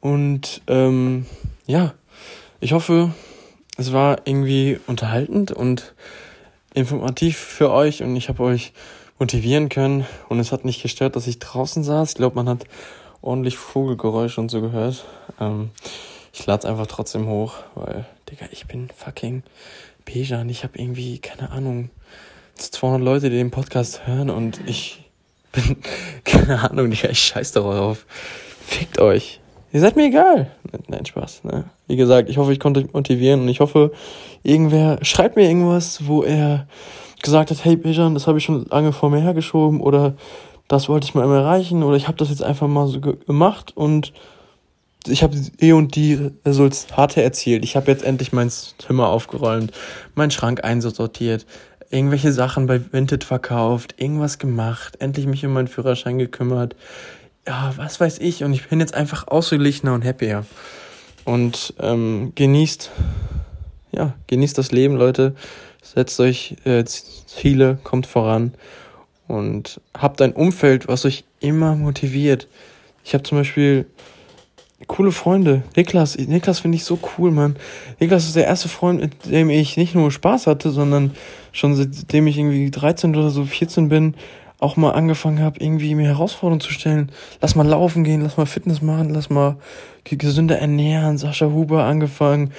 und 0.00 0.62
ähm, 0.68 1.26
ja, 1.66 1.92
ich 2.60 2.72
hoffe, 2.72 3.12
es 3.76 3.92
war 3.92 4.18
irgendwie 4.24 4.78
unterhaltend 4.86 5.52
und 5.52 5.94
informativ 6.74 7.36
für 7.36 7.70
euch 7.70 8.02
und 8.02 8.14
ich 8.14 8.28
habe 8.28 8.42
euch 8.44 8.72
motivieren 9.18 9.68
können 9.68 10.06
und 10.28 10.38
es 10.38 10.52
hat 10.52 10.64
nicht 10.64 10.80
gestört, 10.80 11.16
dass 11.16 11.26
ich 11.26 11.40
draußen 11.40 11.82
saß. 11.82 12.10
Ich 12.10 12.14
glaube, 12.14 12.36
man 12.36 12.48
hat 12.48 12.64
ordentlich 13.20 13.58
Vogelgeräusche 13.58 14.40
und 14.40 14.48
so 14.48 14.60
gehört. 14.60 15.04
Ähm, 15.40 15.70
ich 16.32 16.46
lade 16.46 16.60
es 16.60 16.64
einfach 16.64 16.86
trotzdem 16.86 17.26
hoch, 17.26 17.54
weil, 17.74 18.06
Digga, 18.30 18.46
ich 18.52 18.66
bin 18.66 18.88
fucking 18.96 19.42
Bejan. 20.04 20.48
Ich 20.48 20.62
habe 20.62 20.78
irgendwie, 20.78 21.18
keine 21.18 21.50
Ahnung, 21.50 21.90
200 22.54 23.02
Leute, 23.02 23.30
die 23.30 23.36
den 23.36 23.50
Podcast 23.50 24.06
hören 24.06 24.30
und 24.30 24.60
ich 24.66 25.10
bin, 25.52 25.76
keine 26.24 26.70
Ahnung, 26.70 26.92
ich 26.92 27.02
scheiß 27.18 27.52
darauf. 27.52 28.06
Fickt 28.66 29.00
euch. 29.00 29.40
Ihr 29.72 29.80
seid 29.80 29.96
mir 29.96 30.06
egal. 30.06 30.50
Nein, 30.88 31.06
Spaß. 31.06 31.44
Ne? 31.44 31.64
Wie 31.86 31.96
gesagt, 31.96 32.28
ich 32.28 32.38
hoffe, 32.38 32.52
ich 32.52 32.60
konnte 32.60 32.80
euch 32.80 32.92
motivieren 32.92 33.42
und 33.42 33.48
ich 33.48 33.60
hoffe, 33.60 33.92
irgendwer 34.42 34.98
schreibt 35.02 35.36
mir 35.36 35.48
irgendwas, 35.48 36.06
wo 36.06 36.22
er 36.22 36.66
gesagt 37.22 37.50
hat, 37.50 37.64
hey 37.64 37.76
Bijan, 37.76 38.14
das 38.14 38.26
habe 38.26 38.38
ich 38.38 38.44
schon 38.44 38.66
lange 38.66 38.92
vor 38.92 39.10
mir 39.10 39.20
hergeschoben 39.20 39.80
oder 39.80 40.14
das 40.68 40.88
wollte 40.88 41.04
ich 41.04 41.14
mal 41.14 41.28
erreichen 41.30 41.82
oder 41.82 41.96
ich 41.96 42.08
habe 42.08 42.16
das 42.16 42.30
jetzt 42.30 42.42
einfach 42.42 42.68
mal 42.68 42.86
so 42.86 43.00
gemacht 43.00 43.76
und 43.76 44.12
ich 45.06 45.22
habe 45.22 45.36
eh 45.60 45.72
und 45.72 45.96
die 45.96 46.30
Resultate 46.44 47.22
erzielt. 47.22 47.64
Ich 47.64 47.76
habe 47.76 47.90
jetzt 47.90 48.04
endlich 48.04 48.32
mein 48.32 48.50
Zimmer 48.50 49.08
aufgeräumt, 49.08 49.72
meinen 50.14 50.30
Schrank 50.30 50.62
einsortiert, 50.64 51.46
irgendwelche 51.90 52.32
Sachen 52.32 52.66
bei 52.66 52.80
Vinted 52.92 53.24
verkauft, 53.24 53.96
irgendwas 53.98 54.38
gemacht, 54.38 54.96
endlich 55.00 55.26
mich 55.26 55.44
um 55.44 55.52
meinen 55.52 55.68
Führerschein 55.68 56.18
gekümmert. 56.18 56.76
Ja, 57.46 57.72
was 57.76 58.00
weiß 58.00 58.18
ich. 58.18 58.44
Und 58.44 58.52
ich 58.52 58.68
bin 58.68 58.80
jetzt 58.80 58.94
einfach 58.94 59.28
ausgeglichener 59.28 59.94
und 59.94 60.04
happier. 60.04 60.46
Und 61.24 61.74
ähm, 61.80 62.32
genießt, 62.34 62.90
ja, 63.92 64.14
genießt 64.28 64.56
das 64.56 64.72
Leben, 64.72 64.96
Leute. 64.96 65.34
Setzt 65.82 66.20
euch 66.20 66.56
äh, 66.64 66.84
Ziele, 66.84 67.78
kommt 67.82 68.06
voran 68.06 68.54
und 69.26 69.80
habt 69.96 70.22
ein 70.22 70.32
Umfeld, 70.32 70.88
was 70.88 71.04
euch 71.04 71.24
immer 71.40 71.74
motiviert. 71.74 72.46
Ich 73.04 73.14
habe 73.14 73.24
zum 73.24 73.38
Beispiel 73.38 73.86
coole 74.86 75.12
Freunde. 75.12 75.62
Niklas, 75.76 76.16
Niklas 76.16 76.60
finde 76.60 76.76
ich 76.76 76.84
so 76.84 76.98
cool, 77.18 77.30
Mann. 77.30 77.56
Niklas 77.98 78.26
ist 78.26 78.36
der 78.36 78.46
erste 78.46 78.68
Freund, 78.68 79.00
mit 79.00 79.30
dem 79.30 79.50
ich 79.50 79.76
nicht 79.76 79.94
nur 79.94 80.10
Spaß 80.10 80.46
hatte, 80.46 80.70
sondern 80.70 81.12
schon 81.52 81.74
seitdem 81.74 82.26
ich 82.26 82.38
irgendwie 82.38 82.70
13 82.70 83.14
oder 83.14 83.30
so 83.30 83.44
14 83.44 83.88
bin, 83.88 84.14
auch 84.58 84.76
mal 84.76 84.92
angefangen 84.92 85.40
habe, 85.40 85.58
irgendwie 85.60 85.94
mir 85.94 86.08
Herausforderungen 86.08 86.60
zu 86.60 86.72
stellen. 86.72 87.10
Lass 87.40 87.54
mal 87.54 87.66
laufen 87.66 88.04
gehen, 88.04 88.20
lass 88.20 88.36
mal 88.36 88.46
Fitness 88.46 88.82
machen, 88.82 89.10
lass 89.10 89.30
mal 89.30 89.56
gesünder 90.04 90.58
ernähren. 90.58 91.18
Sascha 91.18 91.46
Huber 91.46 91.84
angefangen. 91.84 92.52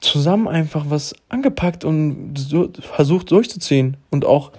Zusammen 0.00 0.48
einfach 0.48 0.86
was 0.88 1.14
angepackt 1.28 1.84
und 1.84 2.34
versucht 2.80 3.30
durchzuziehen 3.30 3.96
und 4.10 4.24
auch 4.24 4.52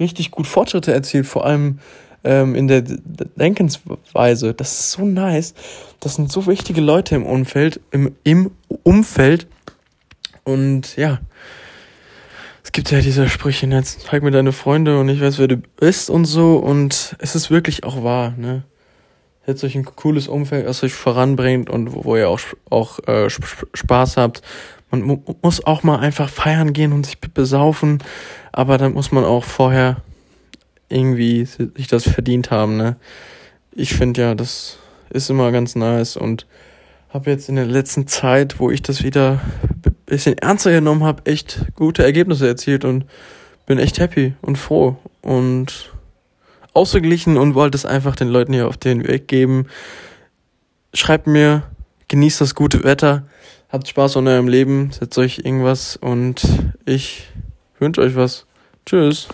richtig 0.00 0.30
gut 0.30 0.46
Fortschritte 0.46 0.92
erzielt, 0.92 1.26
vor 1.26 1.44
allem 1.44 1.78
ähm, 2.24 2.54
in 2.54 2.68
der 2.68 2.82
Denkensweise. 2.82 4.54
Das 4.54 4.72
ist 4.72 4.90
so 4.92 5.04
nice. 5.04 5.54
Das 6.00 6.16
sind 6.16 6.32
so 6.32 6.46
wichtige 6.46 6.80
Leute 6.80 7.14
im 7.14 7.24
Umfeld, 7.24 7.80
im, 7.90 8.14
im 8.24 8.50
Umfeld. 8.82 9.46
Und 10.44 10.96
ja, 10.96 11.20
es 12.62 12.72
gibt 12.72 12.90
ja 12.90 13.00
diese 13.00 13.28
Sprüche, 13.28 13.66
ne, 13.66 13.76
jetzt 13.76 14.02
zeig 14.02 14.22
mir 14.22 14.30
deine 14.30 14.52
Freunde 14.52 14.98
und 14.98 15.08
ich 15.08 15.20
weiß, 15.20 15.38
wer 15.38 15.48
du 15.48 15.58
bist 15.58 16.10
und 16.10 16.24
so. 16.24 16.56
Und 16.56 17.16
es 17.18 17.34
ist 17.34 17.50
wirklich 17.50 17.84
auch 17.84 18.02
wahr, 18.02 18.34
ne? 18.36 18.64
Setzt 19.46 19.62
euch 19.62 19.74
ein 19.74 19.84
cooles 19.84 20.26
Umfeld, 20.26 20.66
das 20.66 20.82
euch 20.82 20.94
voranbringt 20.94 21.68
und 21.68 21.92
wo, 21.92 22.04
wo 22.04 22.16
ihr 22.16 22.30
auch, 22.30 22.40
auch 22.70 22.98
äh, 23.06 23.28
Spaß 23.28 24.16
habt. 24.16 24.40
Man 24.90 25.02
mu 25.02 25.18
muss 25.42 25.66
auch 25.66 25.82
mal 25.82 25.98
einfach 25.98 26.30
feiern 26.30 26.72
gehen 26.72 26.92
und 26.92 27.04
sich 27.04 27.20
besaufen, 27.20 28.02
aber 28.52 28.78
dann 28.78 28.94
muss 28.94 29.12
man 29.12 29.24
auch 29.24 29.44
vorher 29.44 29.98
irgendwie 30.88 31.44
sich 31.44 31.86
das 31.88 32.04
verdient 32.04 32.50
haben, 32.50 32.76
ne? 32.76 32.96
Ich 33.72 33.94
finde 33.94 34.20
ja, 34.20 34.34
das 34.34 34.78
ist 35.10 35.30
immer 35.30 35.50
ganz 35.52 35.74
nice 35.74 36.16
und 36.16 36.46
habe 37.10 37.30
jetzt 37.30 37.48
in 37.48 37.56
der 37.56 37.66
letzten 37.66 38.06
Zeit, 38.06 38.58
wo 38.58 38.70
ich 38.70 38.82
das 38.82 39.02
wieder 39.02 39.40
ein 39.84 39.94
bisschen 40.06 40.36
ernster 40.38 40.72
genommen 40.72 41.04
habe, 41.04 41.26
echt 41.26 41.64
gute 41.74 42.02
Ergebnisse 42.02 42.46
erzielt 42.46 42.84
und 42.84 43.04
bin 43.66 43.78
echt 43.78 43.98
happy 43.98 44.34
und 44.42 44.58
froh 44.58 44.96
und 45.22 45.92
ausgeglichen 46.72 47.36
und 47.36 47.54
wollte 47.54 47.76
es 47.76 47.86
einfach 47.86 48.16
den 48.16 48.28
Leuten 48.28 48.52
hier 48.52 48.68
auf 48.68 48.76
den 48.76 49.06
Weg 49.06 49.28
geben. 49.28 49.66
Schreibt 50.92 51.26
mir, 51.26 51.62
genießt 52.08 52.40
das 52.40 52.54
gute 52.54 52.84
Wetter, 52.84 53.26
habt 53.70 53.88
Spaß 53.88 54.16
an 54.16 54.28
eurem 54.28 54.48
Leben, 54.48 54.90
setzt 54.90 55.16
euch 55.18 55.38
irgendwas 55.38 55.96
und 55.96 56.42
ich 56.84 57.28
wünsche 57.78 58.00
euch 58.00 58.16
was. 58.16 58.46
Tschüss. 58.84 59.28